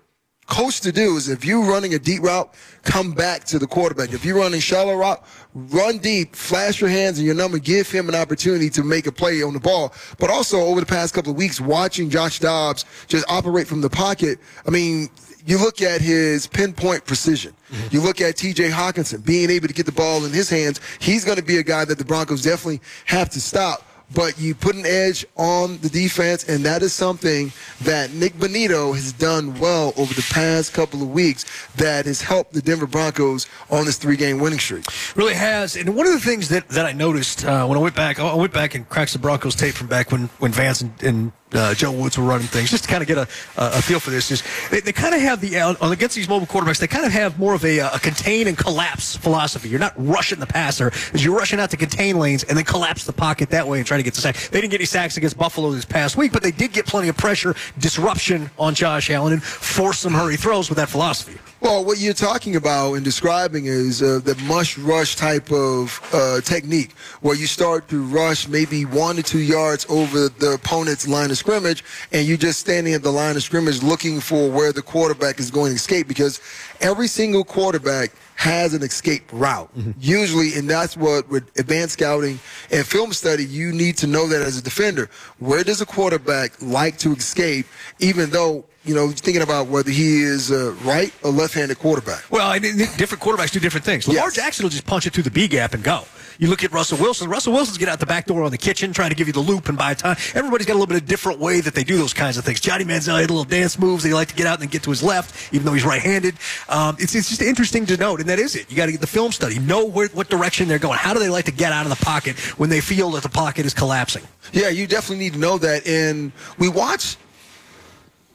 [0.47, 2.53] coached to do is if you're running a deep route,
[2.83, 4.13] come back to the quarterback.
[4.13, 5.25] If you're running shallow route,
[5.55, 9.13] run deep, flash your hands and your number, give him an opportunity to make a
[9.13, 9.95] play on the ball.
[10.19, 13.91] But also over the past couple of weeks, watching Josh Dobbs just operate from the
[13.91, 15.09] pocket, I mean,
[15.47, 17.55] you look at his pinpoint precision.
[17.91, 20.81] You look at TJ Hockenson being able to get the ball in his hands.
[21.01, 23.85] He's going to be a guy that the Broncos definitely have to stop.
[24.15, 27.53] but you put an edge on the defense, and that is something
[27.83, 31.45] that Nik Bonitto has done well over the past couple of weeks
[31.77, 34.85] that has helped the Denver Broncos on this three-game winning streak.
[35.17, 35.77] Really has.
[35.77, 38.35] And one of the things that, that I noticed uh, when I went back, I
[38.35, 41.75] went back and cracked the Broncos tape from back when, when Vance and, and uh,
[41.75, 44.31] Joe Woods were running things, just to kind of get a, a feel for this.
[44.31, 47.13] Is they, they kind of have the uh, against these mobile quarterbacks, they kind of
[47.13, 49.69] have more of a, uh, a, contain and collapse philosophy.
[49.69, 53.05] You're not rushing the passer, as you're rushing out to contain lanes and then collapse
[53.05, 54.37] the pocket that way and try to get the sack.
[54.37, 57.09] They didn't get any sacks against Buffalo this past week, but they did get plenty
[57.09, 61.39] of pressure, disruption on Josh Allen, and force some hurry throws with that philosophy.
[61.63, 66.41] Well, what you're talking about and describing is uh, the mush rush type of uh,
[66.41, 71.31] technique, where you start to rush maybe one to two yards over the opponent's line
[71.31, 74.83] of scrimmage, and you're just standing at the line of scrimmage looking for where the
[74.83, 76.41] quarterback is going to escape because
[76.81, 79.73] every single quarterback has an escape route.
[79.79, 79.93] Mm-hmm.
[80.01, 82.41] Usually, and that's what with advanced scouting
[82.73, 85.09] and film study, you need to know that as a defender.
[85.39, 87.67] Where does a quarterback like to escape,
[88.01, 92.25] even though you know, thinking about whether he is a right or left-handed quarterback.
[92.31, 94.09] Well, I mean, different quarterbacks do different things.
[94.09, 94.35] Lamar yes.
[94.35, 96.05] Jackson will just punch it through the B gap and go.
[96.39, 97.31] You look at Russell Wilson.
[97.31, 99.41] Russell Wilson's get out the back door on the kitchen, trying to give you the
[99.41, 100.17] loop and buy time.
[100.35, 102.59] Everybody's got a little bit of different way that they do those kinds of things.
[102.59, 104.03] Johnny Manziel had little dance moves.
[104.03, 106.35] They like to get out and then get to his left, even though he's right-handed.
[106.69, 108.69] Um, it's, it's just interesting to note, and that is it.
[108.71, 110.99] You got to get the film study, know where, what direction they're going.
[110.99, 113.29] How do they like to get out of the pocket when they feel that the
[113.29, 114.25] pocket is collapsing?
[114.53, 115.87] Yeah, you definitely need to know that.
[115.87, 117.17] And we watch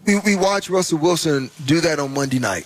[0.07, 2.65] we, we watched Russell Wilson do that on Monday night.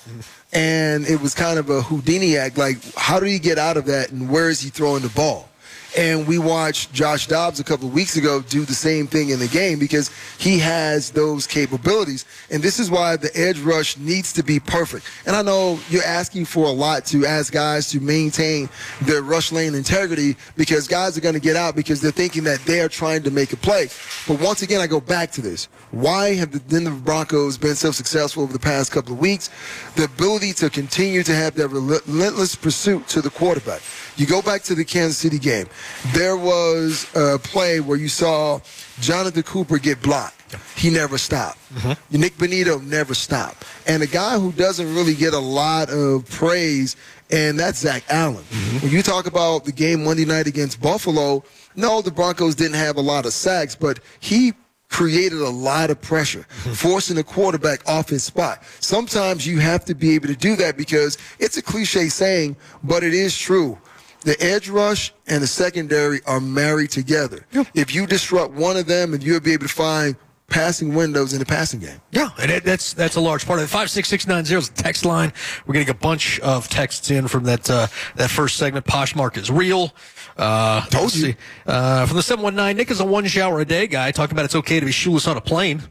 [0.54, 2.58] And it was kind of a Houdini act.
[2.58, 5.50] Like, how do he get out of that and where is he throwing the ball?
[5.98, 9.48] And we watched Josh Dobbs a couple weeks ago do the same thing in the
[9.48, 12.26] game because he has those capabilities.
[12.50, 15.06] And this is why the edge rush needs to be perfect.
[15.26, 18.70] And I know you're asking for a lot to ask guys to maintain
[19.02, 22.60] their rush lane integrity because guys are going to get out because they're thinking that
[22.62, 23.90] they are trying to make a play.
[24.28, 25.66] But once again, I go back to this.
[25.92, 29.50] Why have the Denver Broncos been so successful over the past couple of weeks?
[29.96, 33.82] The ability to continue to have that relentless pursuit to the quarterback.
[34.18, 35.68] You go back to the Kansas City game.
[36.14, 38.60] There was a play where you saw
[39.00, 40.38] Jonathan Cooper get blocked.
[40.76, 41.60] He never stopped.
[41.76, 42.20] Mm-hmm.
[42.20, 43.66] Nik Bonitto never stopped.
[43.88, 46.98] And a guy who doesn't really get a lot of praise,
[47.32, 48.44] and that's Zach Allen.
[48.44, 48.78] Mm-hmm.
[48.80, 51.44] When you talk about the game Monday night against Buffalo,
[51.76, 54.54] no, the Broncos didn't have a lot of sacks, but he
[54.90, 56.74] created a lot of pressure, mm-hmm.
[56.74, 58.62] forcing the quarterback off his spot.
[58.82, 63.02] Sometimes you have to be able to do that because it's a cliche saying, but
[63.04, 63.78] it is true
[64.22, 67.46] the edge rush and the secondary are married together.
[67.52, 67.68] Yep.
[67.74, 70.16] If you disrupt one of them, and you'll be able to find
[70.48, 72.02] passing windows in the passing game.
[72.12, 73.70] Yeah, and it, that's that's a large part of it.
[73.70, 75.32] Five six six nine zero is the text line.
[75.66, 78.86] We're getting a bunch of texts in from that uh, that first segment.
[78.86, 79.94] Poshmark is real.
[80.38, 81.36] Uh, Told you.
[81.66, 84.34] Uh, from the seven one nine, Nick is a one shower a day guy talking
[84.34, 85.82] about it's okay to be shoeless on a plane.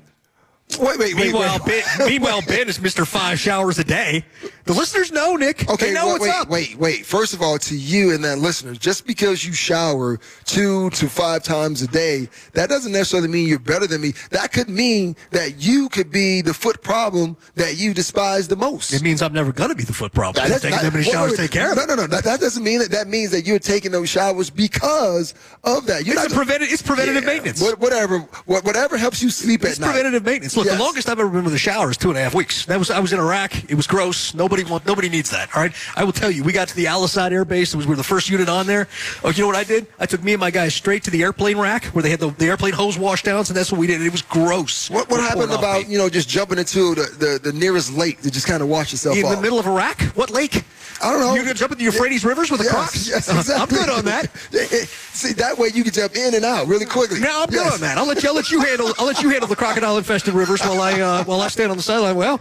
[0.78, 1.24] Wait, wait, wait.
[1.26, 1.84] Meanwhile, wait.
[1.98, 3.06] Ben, meanwhile, Ben is Mr.
[3.06, 4.24] Five Showers a Day.
[4.64, 5.68] The listeners know, Nick.
[5.68, 6.48] Okay, they know wait, what's wait, up.
[6.48, 7.06] wait, wait.
[7.06, 11.42] First of all, to you and that listener, just because you shower two to five
[11.42, 14.12] times a day, that doesn't necessarily mean you're better than me.
[14.30, 18.92] That could mean that you could be the foot problem that you despise the most.
[18.92, 20.48] It means I'm never going to be the foot problem.
[20.48, 22.06] That's taking that many showers, take care of No, no, no.
[22.06, 22.90] That, that, doesn't mean that.
[22.90, 26.06] That means that you're taking those showers because of that.
[26.06, 27.60] You're it's, not, preventative, it's preventative yeah, maintenance.
[27.60, 29.88] Whatever, whatever helps you sleep it's at night.
[29.88, 30.56] It's preventative maintenance.
[30.60, 30.76] Look, yes.
[30.76, 32.66] the longest I've ever been with a shower is two and a half weeks.
[32.66, 33.70] That was I was in Iraq.
[33.70, 34.34] It was gross.
[34.34, 35.48] Nobody want, nobody needs that.
[35.56, 35.72] All right.
[35.96, 37.72] I will tell you, we got to the Al Asad Air Base.
[37.72, 38.86] It was we were the first unit on there.
[39.24, 39.86] Oh, you know what I did?
[39.98, 42.28] I took me and my guys straight to the airplane rack where they had the,
[42.28, 44.02] the airplane hose wash downs, and that's what we did.
[44.02, 44.90] It was gross.
[44.90, 48.30] What, what happened about you know just jumping into the, the, the nearest lake to
[48.30, 49.20] just kind of wash yourself off?
[49.20, 49.36] in off?
[49.36, 49.98] the middle of Iraq?
[50.14, 50.62] What lake?
[51.02, 51.34] I don't know.
[51.34, 52.28] You're gonna jump in the Euphrates yeah.
[52.28, 53.08] rivers with the yes, Crocs?
[53.08, 53.54] Yes, exactly.
[53.78, 54.30] I'm good on that.
[55.12, 57.20] See, that way you can jump in and out really quickly.
[57.20, 57.96] No, I'm good on that.
[57.96, 58.28] I'll let you.
[58.28, 58.92] I'll let you handle.
[58.98, 61.76] I'll let you handle the crocodile infested rivers while I uh, while I stand on
[61.76, 62.16] the sideline.
[62.16, 62.40] Well,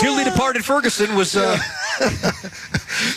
[0.00, 1.36] dearly departed Ferguson was.
[1.36, 1.56] Uh,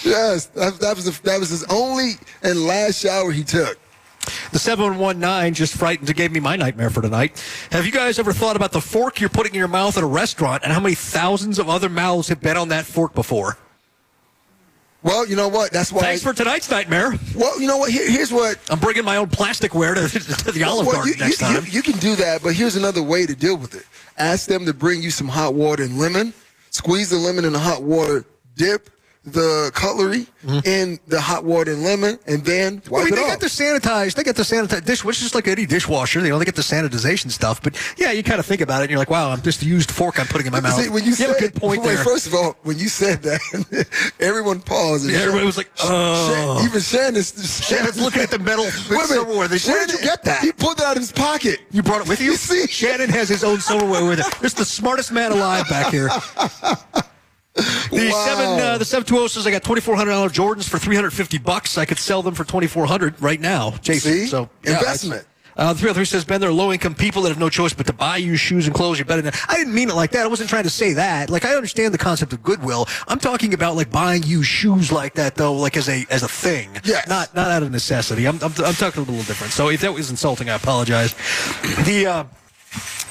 [0.03, 3.77] yes, that, that was the, that was his only and last shower he took.
[4.51, 7.41] The 719 just frightened and gave me my nightmare for tonight.
[7.71, 10.07] Have you guys ever thought about the fork you're putting in your mouth at a
[10.07, 13.57] restaurant and how many thousands of other mouths have been on that fork before?
[15.07, 15.71] Well, you know what?
[15.71, 16.01] That's why.
[16.01, 17.13] Thanks for tonight's nightmare.
[17.33, 17.89] Well, you know what?
[17.89, 18.59] Here, here's what.
[18.69, 21.65] I'm bringing my own plasticware to, to the Olive well, Garden you, next you, time.
[21.65, 23.85] You, you can do that, but here's another way to deal with it.
[24.17, 26.33] Ask them to bring you some hot water and lemon.
[26.71, 28.25] Squeeze the lemon in the hot water.
[28.57, 28.89] Dip
[29.31, 30.59] the cutlery mm-hmm.
[30.65, 33.29] in the hot water and lemon, and then wipe mean, it they off.
[33.31, 34.15] got the sanitize.
[34.15, 36.21] They got the sanitize dish, which is like any dishwasher.
[36.21, 37.61] You know, they get the sanitization stuff.
[37.61, 39.65] But yeah, you kind of think about it, and you're like, wow, I'm just a
[39.65, 40.81] used fork I'm putting in my mouth.
[40.81, 42.03] See, when you, have said, a good point wait, there.
[42.03, 45.05] First of all, when you said that, everyone paused.
[45.05, 46.63] and Yeah, everybody was like, Shan- oh.
[46.65, 49.47] even Shannon's, Shannon's looking at the metal Wait silverware.
[49.47, 50.41] They- Where did you get that?
[50.41, 51.59] He pulled it out of his pocket.
[51.71, 52.31] You brought it with you?
[52.31, 52.67] You see?
[52.67, 54.25] Shannon has his own silverware with him.
[54.41, 56.09] This is the smartest man alive back here.
[57.91, 58.25] The Wow.
[58.25, 60.77] seven, uh, the seven two zero says I got twenty four hundred dollar Jordans for
[60.77, 61.77] three hundred fifty bucks.
[61.77, 64.11] I could sell them for twenty four hundred right now, Jason.
[64.11, 64.27] See?
[64.27, 65.25] So yeah, Investment.
[65.59, 68.17] Uh, 303 says, Ben, they're low income people that have no choice but to buy
[68.17, 68.99] you shoes and clothes.
[68.99, 70.23] You're better than I didn't mean it like that.
[70.23, 71.31] I wasn't trying to say that.
[71.31, 72.87] Like, I understand the concept of goodwill.
[73.07, 76.27] I'm talking about like buying you shoes like that, though, like as a as a
[76.27, 76.69] thing.
[76.83, 77.07] Yes.
[77.07, 78.27] Not not out of necessity.
[78.27, 79.51] I'm, I'm, I'm talking a little different.
[79.51, 81.15] So if that was insulting, I apologize.
[81.85, 82.05] The.
[82.05, 82.23] Uh,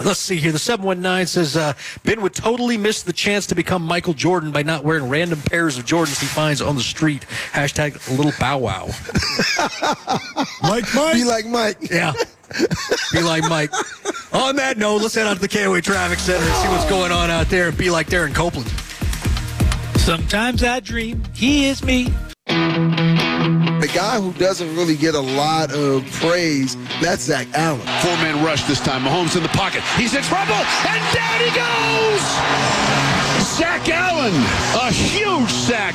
[0.05, 0.53] Let's see here.
[0.53, 1.73] The 719 says, uh,
[2.05, 5.79] Ben would totally miss the chance to become Michael Jordan by not wearing random pairs
[5.79, 7.25] of Jordans he finds on the street.
[7.53, 8.87] Hashtag little bow wow.
[10.63, 11.15] Mike, Mike.
[11.15, 11.91] Be like Mike.
[11.91, 12.13] Yeah.
[13.13, 13.73] Be like Mike.
[14.33, 17.11] On that note, let's head out to the KOA Traffic Center and see what's going
[17.13, 18.69] on out there and be like Darren Copeland.
[19.99, 22.13] Sometimes I dream he is me.
[23.87, 27.79] The guy who doesn't really get a lot of praise, that's Zach Allen.
[28.03, 29.05] Four man rush this time.
[29.05, 29.81] Mahomes in the pocket.
[29.97, 32.21] He's in trouble, and down he goes!
[33.57, 34.35] Zach Allen,
[34.75, 35.95] a huge sack.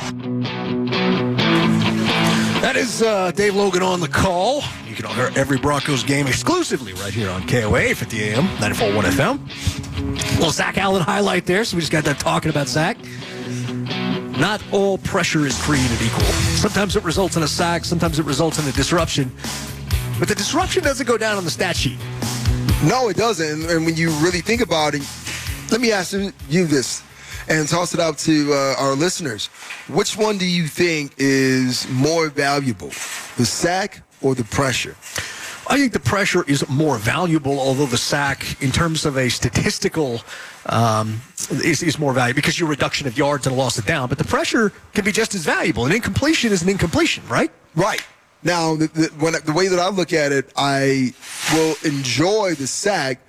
[2.62, 4.62] That is uh, Dave Logan on the call.
[4.88, 10.40] You can hear every Broncos game exclusively right here on KOA 50 AM, 94.1 FM.
[10.40, 12.96] Well, Zach Allen highlight there, so we just got done talking about Zach.
[14.38, 16.24] Not all pressure is created equal.
[16.56, 19.30] Sometimes it results in a sack, sometimes it results in a disruption.
[20.18, 21.98] But the disruption doesn't go down on the stat sheet.
[22.84, 23.70] No, it doesn't.
[23.70, 25.02] And, when you really think about it,
[25.70, 27.02] let me ask you you this
[27.48, 29.46] and toss it out to uh, our listeners.
[29.88, 32.88] Which one do you think is more valuable,
[33.36, 34.96] the sack or the pressure?
[35.68, 40.20] I think the pressure is more valuable, although the sack, in terms of a statistical,
[40.66, 44.08] um, is, is more valuable because your reduction of yards and a loss of down.
[44.08, 45.86] But the pressure can be just as valuable.
[45.86, 47.50] An incompletion is an incompletion, right?
[47.74, 48.04] Right.
[48.42, 51.14] Now, the, the, when, the way that I look at it, I
[51.52, 53.20] will enjoy the sack,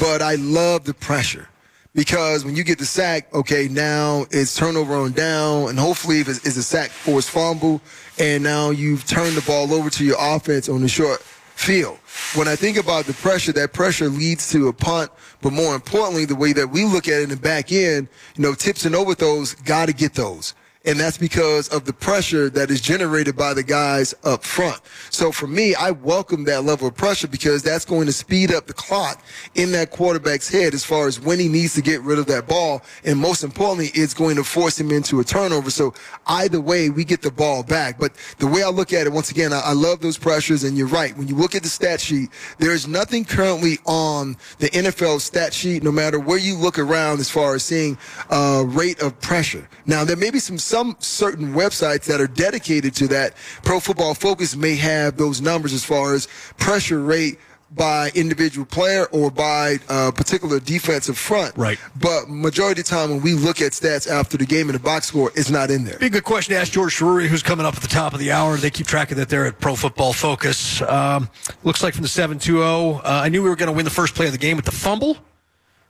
[0.00, 1.48] but I love the pressure.
[1.94, 6.28] Because when you get the sack, okay, now it's turnover on down, and hopefully if
[6.28, 7.82] it's, it's a sack forced fumble,
[8.18, 11.22] and now you've turned the ball over to your offense on the short
[11.54, 11.98] field.
[12.34, 15.10] When I think about the pressure, that pressure leads to a punt,
[15.40, 18.42] but more importantly, the way that we look at it in the back end, you
[18.42, 20.54] know, tips and overthrows, got to get those.
[20.84, 24.80] And that's because of the pressure that is generated by the guys up front.
[25.10, 28.66] So for me, I welcome that level of pressure because that's going to speed up
[28.66, 29.22] the clock
[29.54, 32.48] in that quarterback's head as far as when he needs to get rid of that
[32.48, 32.82] ball.
[33.04, 35.70] And most importantly, it's going to force him into a turnover.
[35.70, 35.94] So
[36.26, 37.98] either way, we get the ball back.
[37.98, 40.64] But the way I look at it, once again, I, I love those pressures.
[40.64, 41.16] And you're right.
[41.16, 45.84] When you look at the stat sheet, there's nothing currently on the NFL stat sheet,
[45.84, 47.96] no matter where you look around as far as seeing
[48.30, 49.68] uh, rate of pressure.
[49.86, 53.34] Now, there may be some some certain websites that are dedicated to that.
[53.62, 57.38] Pro Football Focus may have those numbers as far as pressure rate
[57.70, 61.54] by individual player or by a particular defensive front.
[61.58, 61.78] Right.
[62.00, 64.82] But majority of the time when we look at stats after the game and the
[64.82, 65.98] box score, it's not in there.
[65.98, 68.18] Be a good question to ask George Chahrouri, who's coming up at the top of
[68.18, 68.56] the hour.
[68.56, 70.80] They keep track of that there at Pro Football Focus.
[70.80, 71.28] Um,
[71.64, 74.14] looks like from the 7-2-0, uh, I knew we were going to win the first
[74.14, 75.18] play of the game with the fumble.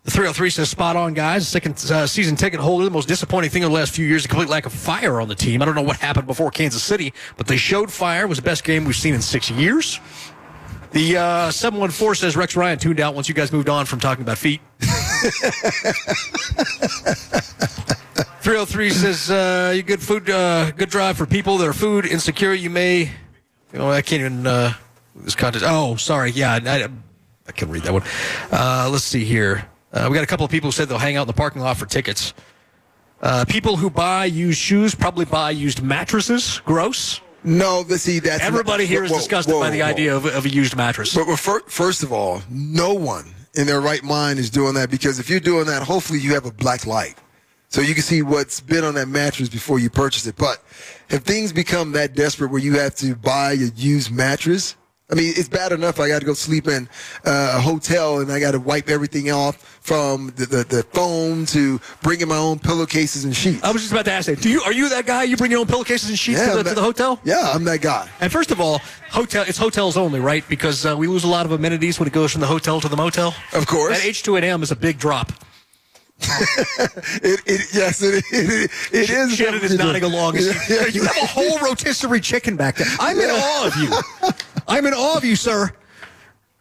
[0.04, 1.46] The 303 says spot on, guys.
[1.46, 2.84] Second uh, season ticket holder.
[2.84, 5.28] The most disappointing thing in the last few years, a complete lack of fire on
[5.28, 5.62] the team.
[5.62, 8.24] I don't know what happened before Kansas City, but they showed fire.
[8.24, 10.00] It was the best game we've seen in six years.
[10.90, 14.22] The uh, 714 says Rex Ryan tuned out once you guys moved on from talking
[14.22, 14.60] about feet.
[18.42, 22.52] 303 says, uh, you good food, uh, good drive for people that are food insecure.
[22.52, 23.12] You may,
[23.74, 24.74] oh, I can't even, uh,
[25.14, 25.64] this contest.
[25.66, 26.32] Oh, sorry.
[26.32, 26.88] Yeah, I,
[27.46, 28.02] I can read that one.
[28.50, 29.68] Uh, let's see here.
[29.92, 31.60] Uh, we got a couple of people who said they'll hang out in the parking
[31.60, 32.32] lot for tickets.
[33.20, 36.60] Uh, people who buy used shoes probably buy used mattresses.
[36.64, 37.20] Gross.
[37.44, 39.86] No, but see, that's Everybody here is Whoa, disgusted whoa, by the whoa.
[39.86, 41.14] idea of, of a used mattress.
[41.14, 44.90] But, but fir- first of all, no one in their right mind is doing that
[44.90, 47.16] because if you're doing that, hopefully you have a black light.
[47.68, 50.36] So you can see what's been on that mattress before you purchase it.
[50.36, 50.62] But
[51.08, 54.76] if things become that desperate where you have to buy a used mattress,
[55.12, 56.88] I mean, it's bad enough I got to go sleep in
[57.26, 61.44] uh, a hotel and I got to wipe everything off from the, the, the foam
[61.46, 63.62] to bringing my own pillowcases and sheets.
[63.62, 64.40] I was just about to ask that.
[64.40, 65.24] Do you are you that guy?
[65.24, 67.20] You bring your own pillowcases and sheets to, I'm the, to the hotel?
[67.24, 68.08] Yeah, I'm that guy.
[68.22, 68.78] And first of all,
[69.10, 70.48] hotel it's hotels only, right?
[70.48, 72.88] Because uh, we lose a lot of amenities when it goes from the hotel to
[72.88, 73.34] the motel.
[73.52, 73.98] Of course.
[73.98, 75.30] That H two and M is a big drop.
[76.22, 79.34] it, it, yes, it, it, it is.
[79.34, 80.36] Shannon is nodding along.
[80.36, 80.86] you, Yeah.
[80.86, 82.86] you have a whole rotisserie chicken back there.
[83.00, 83.90] I'm in awe of you.
[84.72, 85.70] I'm in awe of you, sir.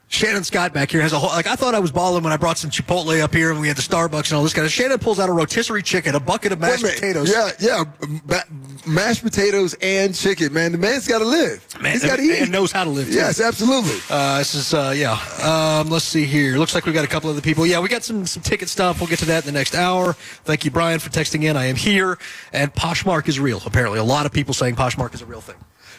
[0.09, 1.29] Shannon Scott back here has a whole.
[1.29, 3.69] Like I thought I was balling when I brought some Chipotle up here and we
[3.69, 4.71] had the Starbucks and all this kind of.
[4.73, 7.31] Shannon pulls out a rotisserie chicken, a bucket of mashed potatoes.
[7.31, 7.85] Yeah, yeah.
[8.25, 8.41] Ma-
[8.85, 10.73] mashed potatoes and chicken, man.
[10.73, 11.65] The man's got to live.
[11.81, 12.41] Man, He's got to eat.
[12.41, 13.07] and knows how to live.
[13.07, 13.13] too.
[13.13, 13.97] Yes, absolutely.
[14.09, 15.13] Uh, this is uh, yeah.
[15.41, 16.57] Um, let's see here.
[16.57, 17.65] Looks like we've got a couple other people.
[17.65, 18.99] Yeah, we got some some ticket stuff.
[18.99, 20.11] We'll get to that in the next hour.
[20.43, 21.55] Thank you, Brian, for texting in.
[21.55, 22.19] I am here,
[22.51, 23.61] and Poshmark is real.
[23.65, 25.55] Apparently, a lot of people saying Poshmark is a real thing,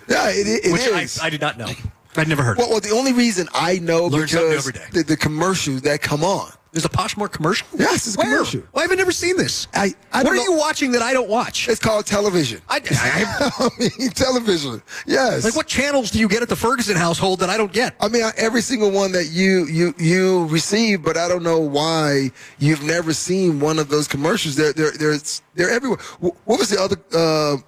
[0.06, 1.18] Yeah, it, it which is.
[1.18, 1.70] I, I did not know.
[2.16, 2.58] I'd never heard.
[2.58, 4.86] well, well, the only reason I know Learn something because every day.
[4.92, 6.50] the, the commercials that come on.
[6.72, 7.66] There's a Poshmark commercial.
[7.78, 8.28] Yes, it's a Where?
[8.36, 8.62] commercial.
[8.72, 9.66] Well, I've never seen this.
[9.74, 11.68] I- I what are know- you watching that I don't watch?
[11.68, 12.62] It's called television.
[12.66, 14.82] I, I, I mean, television.
[15.06, 15.44] Yes.
[15.44, 17.94] like what channels do you get at the Ferguson household that I don't get?
[18.00, 21.58] I mean, I- every single one that you you you receive, but I don't know
[21.58, 24.56] why you've never seen one of those commercials.
[24.56, 25.18] They're they're they're,
[25.54, 25.98] they're everywhere.
[26.20, 26.96] What was the other?
[27.12, 27.58] Uh,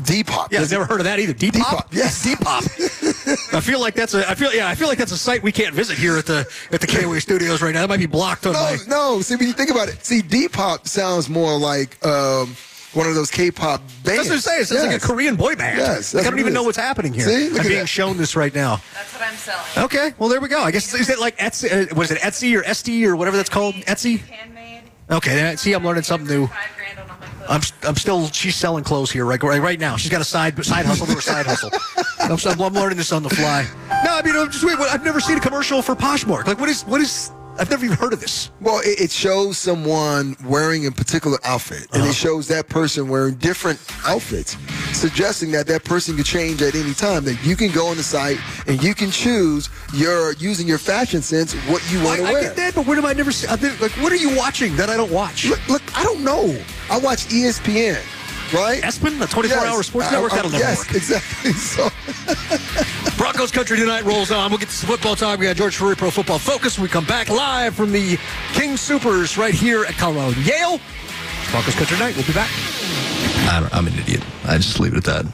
[0.00, 0.50] Depop.
[0.52, 1.32] Yeah, I've never heard of that either.
[1.34, 1.52] Depop.
[1.52, 2.26] Depop, yes.
[2.26, 3.54] Depop.
[3.54, 4.28] I feel like that's a.
[4.28, 4.68] I feel yeah.
[4.68, 7.20] I feel like that's a site we can't visit here at the at the KOA
[7.20, 7.82] studios right now.
[7.82, 8.76] That might be blocked on No, my.
[8.86, 9.20] no.
[9.20, 12.54] See, when you think about it, see, Depop sounds more like um,
[12.94, 14.02] one of those K-pop bands.
[14.04, 14.62] That's what I'm saying.
[14.62, 15.78] It sounds like a Korean boy band.
[15.78, 17.24] Yes, Like, I don't what even it know what's happening here.
[17.28, 17.44] See?
[17.50, 17.86] Look I'm at being that.
[17.86, 18.80] shown this right now.
[18.94, 19.84] That's what I'm selling.
[19.86, 20.62] Okay, well there we go.
[20.62, 21.90] I guess is it like Etsy?
[21.92, 23.74] Uh, was it Etsy or Etsy or whatever that's called?
[23.74, 24.20] Etsy.
[24.20, 24.82] Handmade.
[25.10, 26.48] Okay, see, I'm learning something new.
[27.48, 29.96] I'm, I'm still she's selling clothes here right right, right now.
[29.96, 31.70] She's got a side side hustle to her side hustle.
[32.20, 33.66] I'm, I'm, I'm learning this on the fly.
[34.04, 34.78] No, I mean I'm just wait.
[34.78, 36.46] I've never seen a commercial for Poshmark.
[36.46, 37.32] Like what is what is?
[37.58, 38.50] I've never even heard of this.
[38.60, 42.10] Well, it, it shows someone wearing a particular outfit, and Uh-huh.
[42.10, 44.56] it shows that person wearing different outfits,
[44.96, 47.24] suggesting that that person could change at any time.
[47.24, 51.20] That you can go on the site and you can choose your using your fashion
[51.22, 52.42] sense what you want I, to I wear.
[52.42, 53.30] get that, but what am I never?
[53.48, 55.46] I like what are you watching that I don't watch?
[55.46, 56.56] Look, look, I don't know.
[56.90, 58.00] I watch ESPN,
[58.52, 58.82] right?
[58.82, 60.32] Espen, the 24-hour sports I- network.
[60.32, 60.94] I- That'll um, never yes, work.
[60.96, 61.52] exactly.
[61.58, 61.90] So,
[63.16, 64.50] Broncos country tonight rolls on.
[64.50, 65.38] We'll get to some football time.
[65.40, 66.78] We got George Chahrouri Pro Football Focus.
[66.78, 68.16] We come back live from the
[68.52, 70.80] King Soopers right here at Colorado Yale.
[71.50, 72.16] Broncos country night.
[72.16, 72.50] We'll be back.
[73.50, 74.22] I don't, I'm an idiot.
[74.44, 75.24] I just leave it at that.